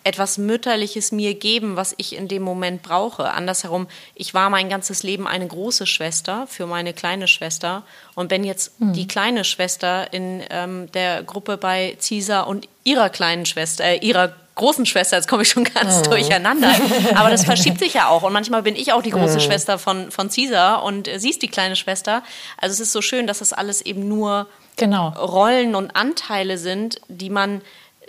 [0.05, 3.31] etwas Mütterliches mir geben, was ich in dem Moment brauche.
[3.31, 7.83] Andersherum, ich war mein ganzes Leben eine große Schwester für meine kleine Schwester.
[8.15, 8.93] Und wenn jetzt mhm.
[8.93, 14.35] die kleine Schwester in ähm, der Gruppe bei Cisa und ihrer kleinen Schwester, äh, ihrer
[14.55, 16.11] großen Schwester, jetzt komme ich schon ganz mhm.
[16.11, 16.73] durcheinander.
[17.15, 18.23] Aber das verschiebt sich ja auch.
[18.23, 19.41] Und manchmal bin ich auch die große mhm.
[19.41, 22.23] Schwester von, von Caesar und äh, sie ist die kleine Schwester.
[22.57, 25.09] Also es ist so schön, dass das alles eben nur genau.
[25.09, 27.61] Rollen und Anteile sind, die man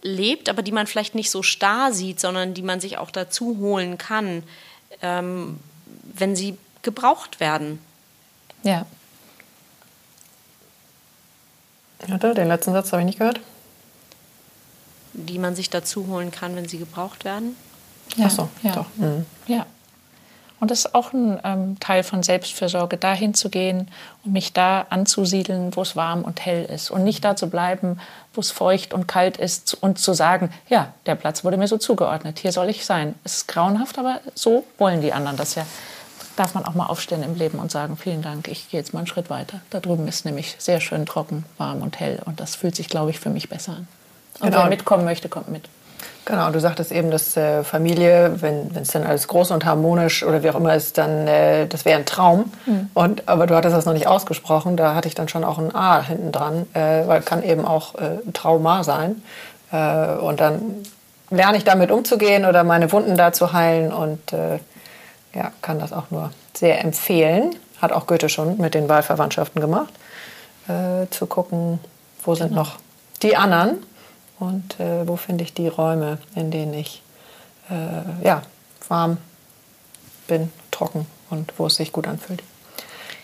[0.01, 3.57] lebt, aber die man vielleicht nicht so starr sieht, sondern die man sich auch dazu
[3.59, 4.43] holen kann,
[5.01, 5.59] ähm,
[6.13, 7.79] wenn sie gebraucht werden.
[8.63, 8.85] Ja.
[12.07, 13.39] Warte, den letzten Satz habe ich nicht gehört.
[15.13, 17.55] Die man sich dazu holen kann, wenn sie gebraucht werden.
[18.15, 18.73] Ja, Ach so, ja.
[18.73, 18.87] doch.
[18.95, 19.25] Mhm.
[19.47, 19.65] Ja.
[20.61, 23.87] Und das ist auch ein ähm, Teil von Selbstfürsorge, dahin zu gehen
[24.23, 26.91] und mich da anzusiedeln, wo es warm und hell ist.
[26.91, 27.99] Und nicht da zu bleiben,
[28.35, 31.79] wo es feucht und kalt ist und zu sagen, ja, der Platz wurde mir so
[31.79, 33.15] zugeordnet, hier soll ich sein.
[33.23, 35.65] Es ist grauenhaft, aber so wollen die anderen das ja.
[36.35, 38.99] Darf man auch mal aufstehen im Leben und sagen, vielen Dank, ich gehe jetzt mal
[38.99, 39.61] einen Schritt weiter.
[39.71, 42.21] Da drüben ist nämlich sehr schön trocken, warm und hell.
[42.23, 43.87] Und das fühlt sich, glaube ich, für mich besser an.
[44.39, 44.59] Und genau.
[44.59, 45.67] wer mitkommen möchte, kommt mit.
[46.25, 50.43] Genau, du sagtest eben, dass äh, Familie, wenn es dann alles groß und harmonisch oder
[50.43, 52.51] wie auch immer ist, dann äh, das wäre ein Traum.
[52.67, 52.89] Mhm.
[52.93, 55.73] Und, aber du hattest das noch nicht ausgesprochen, da hatte ich dann schon auch ein
[55.73, 59.23] A hinten dran, äh, weil kann eben auch äh, Trauma sein.
[59.71, 60.83] Äh, und dann
[61.31, 64.59] lerne ich damit umzugehen oder meine Wunden da zu heilen und äh,
[65.33, 67.55] ja, kann das auch nur sehr empfehlen.
[67.81, 69.93] Hat auch Goethe schon mit den Wahlverwandtschaften gemacht,
[70.67, 71.79] äh, zu gucken,
[72.23, 72.61] wo sind genau.
[72.61, 72.75] noch
[73.23, 73.77] die anderen
[74.41, 77.03] und äh, wo finde ich die Räume, in denen ich
[77.69, 78.41] äh, ja,
[78.89, 79.17] warm
[80.27, 82.41] bin, trocken und wo es sich gut anfühlt.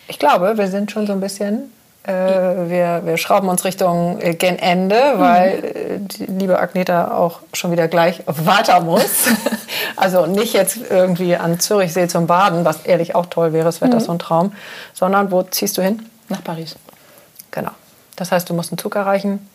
[0.07, 4.35] Ich glaube, wir sind schon so ein bisschen, äh, wir, wir schrauben uns Richtung äh,
[4.35, 5.19] gen Ende, mhm.
[5.19, 9.25] weil äh, die liebe Agneta auch schon wieder gleich weiter muss.
[9.95, 13.89] also nicht jetzt irgendwie an Zürichsee zum Baden, was ehrlich auch toll wäre, es wäre
[13.89, 13.95] mhm.
[13.95, 14.53] das so ein Traum,
[14.93, 16.05] sondern wo ziehst du hin?
[16.29, 16.75] Nach Paris.
[17.49, 17.71] Genau.
[18.15, 19.47] Das heißt, du musst einen Zug erreichen,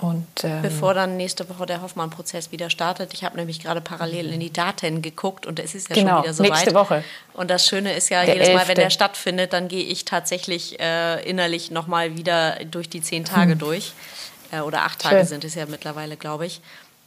[0.00, 3.12] und, ähm, Bevor dann nächste Woche der Hoffmann-Prozess wieder startet.
[3.14, 6.22] Ich habe nämlich gerade parallel in die Daten geguckt und es ist ja genau, schon
[6.22, 6.50] wieder soweit.
[6.50, 7.04] nächste Woche.
[7.34, 10.78] Und das Schöne ist ja, der jedes Mal, wenn der stattfindet, dann gehe ich tatsächlich
[10.78, 13.58] äh, innerlich nochmal wieder durch die zehn Tage hm.
[13.58, 13.92] durch.
[14.52, 15.26] Äh, oder acht Tage Schön.
[15.26, 16.60] sind es ja mittlerweile, glaube ich.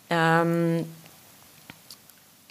[0.10, 0.86] Ähm,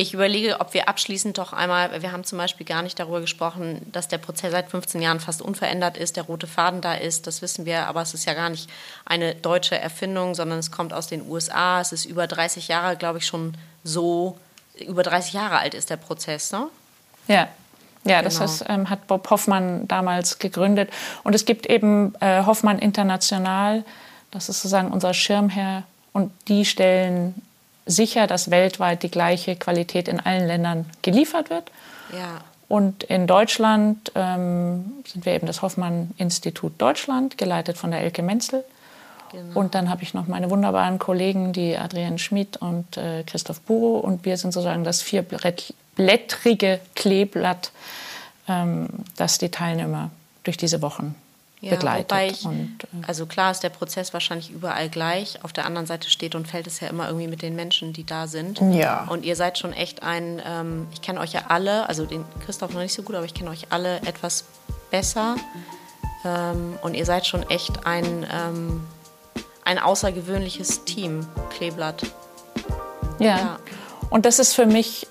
[0.01, 3.83] ich überlege, ob wir abschließend doch einmal, wir haben zum Beispiel gar nicht darüber gesprochen,
[3.93, 7.43] dass der Prozess seit 15 Jahren fast unverändert ist, der rote Faden da ist, das
[7.43, 8.71] wissen wir, aber es ist ja gar nicht
[9.05, 11.83] eine deutsche Erfindung, sondern es kommt aus den USA.
[11.83, 14.39] Es ist über 30 Jahre, glaube ich, schon so,
[14.79, 16.69] über 30 Jahre alt ist der Prozess, ne?
[17.29, 17.49] Ja.
[18.05, 18.49] Ja, das genau.
[18.49, 20.89] heißt, ähm, hat Bob Hoffmann damals gegründet.
[21.25, 23.85] Und es gibt eben äh, Hoffmann International,
[24.31, 25.83] das ist sozusagen unser Schirmherr.
[26.15, 27.35] Und die stellen
[27.87, 31.71] sicher, dass weltweit die gleiche Qualität in allen Ländern geliefert wird.
[32.13, 32.39] Ja.
[32.69, 38.65] Und in Deutschland ähm, sind wir eben das Hoffmann-Institut Deutschland, geleitet von der Elke Menzel.
[39.33, 39.59] Genau.
[39.59, 43.99] Und dann habe ich noch meine wunderbaren Kollegen, die Adrienne Schmid und äh, Christoph Buro.
[43.99, 47.73] Und wir sind sozusagen das vierblättrige Kleeblatt,
[48.49, 50.11] ähm, das die Teilnehmer
[50.45, 51.15] durch diese Wochen
[51.61, 52.11] ja, begleitet.
[52.11, 55.43] Wobei ich, und, äh, also klar ist der Prozess wahrscheinlich überall gleich.
[55.45, 58.05] Auf der anderen Seite steht und fällt es ja immer irgendwie mit den Menschen, die
[58.05, 58.61] da sind.
[58.73, 59.07] Ja.
[59.09, 62.73] Und ihr seid schon echt ein, ähm, ich kenne euch ja alle, also den Christoph
[62.73, 64.45] noch nicht so gut, aber ich kenne euch alle etwas
[64.91, 65.37] besser.
[66.25, 68.87] Ähm, und ihr seid schon echt ein, ähm,
[69.65, 72.03] ein außergewöhnliches Team, Kleeblatt.
[73.19, 73.37] ja.
[73.37, 73.59] ja.
[74.11, 75.07] Und das ist für mich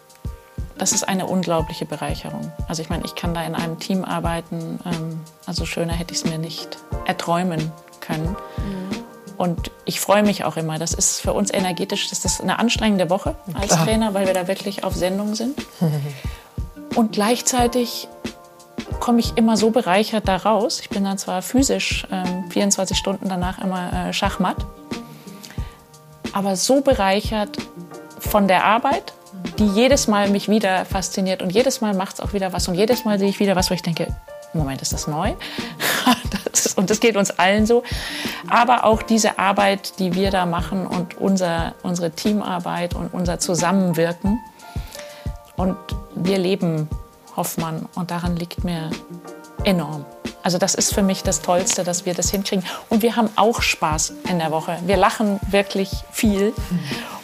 [0.79, 2.51] das ist eine unglaubliche Bereicherung.
[2.67, 4.79] Also ich meine, ich kann da in einem Team arbeiten.
[4.85, 8.29] Ähm, also schöner hätte ich es mir nicht erträumen können.
[8.57, 8.89] Mhm.
[9.37, 10.79] Und ich freue mich auch immer.
[10.79, 13.85] Das ist für uns energetisch, das ist eine anstrengende Woche als Klar.
[13.85, 15.61] Trainer, weil wir da wirklich auf Sendung sind.
[16.95, 18.07] Und gleichzeitig
[18.99, 20.79] komme ich immer so bereichert da raus.
[20.81, 24.57] Ich bin dann zwar physisch ähm, 24 Stunden danach immer äh, Schachmatt,
[26.33, 27.57] aber so bereichert
[28.19, 29.13] von der Arbeit
[29.59, 32.75] die jedes Mal mich wieder fasziniert und jedes Mal macht es auch wieder was und
[32.75, 34.07] jedes Mal sehe ich wieder was, wo ich denke,
[34.53, 35.33] Moment, ist das neu?
[36.51, 37.83] Das, und das geht uns allen so.
[38.49, 44.39] Aber auch diese Arbeit, die wir da machen und unser, unsere Teamarbeit und unser Zusammenwirken.
[45.55, 45.77] Und
[46.15, 46.89] wir leben
[47.35, 48.89] Hoffmann und daran liegt mir
[49.63, 50.05] enorm.
[50.43, 52.65] Also das ist für mich das Tollste, dass wir das hinkriegen.
[52.89, 54.77] Und wir haben auch Spaß in der Woche.
[54.85, 56.53] Wir lachen wirklich viel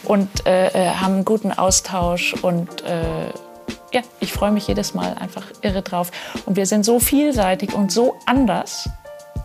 [0.06, 2.34] und äh, äh, haben einen guten Austausch.
[2.42, 3.26] Und äh,
[3.92, 6.10] ja, ich freue mich jedes Mal einfach irre drauf.
[6.46, 8.88] Und wir sind so vielseitig und so anders,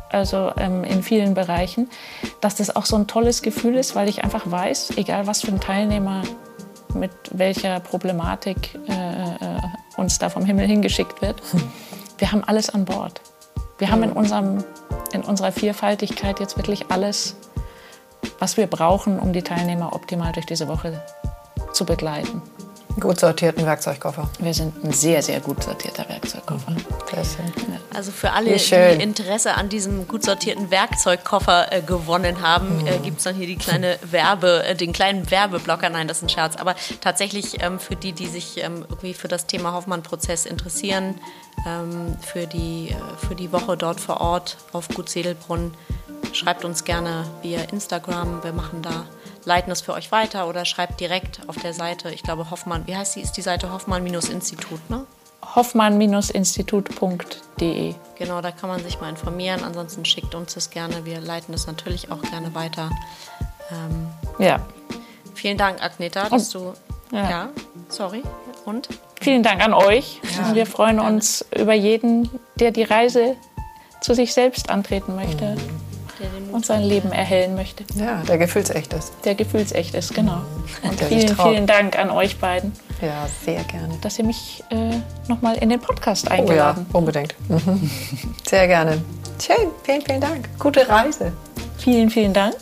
[0.10, 1.90] also ähm, in vielen Bereichen,
[2.42, 5.52] dass das auch so ein tolles Gefühl ist, weil ich einfach weiß, egal was für
[5.52, 6.24] ein Teilnehmer
[6.94, 9.62] mit welcher Problematik äh, äh
[9.98, 11.42] uns da vom Himmel hingeschickt wird,
[12.18, 13.22] wir haben alles an Bord.
[13.78, 14.64] Wir haben in, unserem,
[15.12, 17.36] in unserer Vielfaltigkeit jetzt wirklich alles,
[18.40, 21.02] was wir brauchen, um die Teilnehmer optimal durch diese Woche
[21.74, 22.42] zu begleiten.
[23.00, 24.30] Gut sortierten Werkzeugkoffer.
[24.40, 26.76] Wir sind ein sehr, sehr gut sortierter Werkzeugkoffer.
[27.94, 33.20] Also für alle, die Interesse an diesem gut sortierten Werkzeugkoffer äh, gewonnen haben, äh, gibt
[33.20, 35.90] es dann hier die kleine Werbe, äh, den kleinen Werbeblocker.
[35.90, 36.58] Nein, das ist ein Scherz.
[36.58, 41.16] Aber tatsächlich ähm, für die, die sich ähm, irgendwie für das Thema Hoffmann-Prozess interessieren,
[41.66, 45.74] ähm, für, die, äh, für die Woche dort vor Ort auf Gut Sedelbrunn.
[46.34, 48.44] Schreibt uns gerne via Instagram.
[48.44, 49.06] Wir machen da,
[49.46, 52.12] leiten es für euch weiter oder schreibt direkt auf der Seite.
[52.12, 53.22] Ich glaube, Hoffmann, wie heißt die?
[53.22, 55.06] Ist die Seite Hoffmann-Institut, ne?
[55.56, 57.96] hoffmann-institut.de.
[58.18, 59.64] Genau, da kann man sich mal informieren.
[59.64, 61.04] Ansonsten schickt uns das gerne.
[61.06, 62.90] Wir leiten das natürlich auch gerne weiter.
[63.72, 64.08] Ähm,
[64.40, 64.66] ja.
[65.34, 66.74] Vielen Dank, Agneta, dass Und, du.
[67.16, 67.30] Ja.
[67.30, 67.50] ja.
[67.90, 68.24] sorry.
[68.66, 68.88] Und?
[69.20, 70.22] Vielen Dank an euch.
[70.38, 71.14] Ja, wir freuen gerne.
[71.14, 73.36] uns über jeden, der die Reise
[74.02, 75.56] zu sich selbst antreten möchte.
[75.56, 75.91] Mhm.
[76.52, 77.84] Und sein Leben erhellen möchte.
[77.96, 79.14] Ja, der gefühlsecht ist.
[79.26, 80.42] Der gefühlsecht ist, genau.
[80.84, 82.74] Und vielen, vielen Dank an euch beiden.
[83.02, 83.98] Ja, sehr gerne.
[84.02, 84.98] Dass ihr mich äh,
[85.28, 87.36] nochmal in den Podcast eingeladen Oh ja, unbedingt.
[87.50, 87.90] Mhm.
[88.48, 89.02] Sehr gerne.
[89.42, 90.50] Schön, vielen, vielen Dank.
[90.60, 91.34] Gute Reise.
[91.78, 92.56] Vielen, vielen Dank.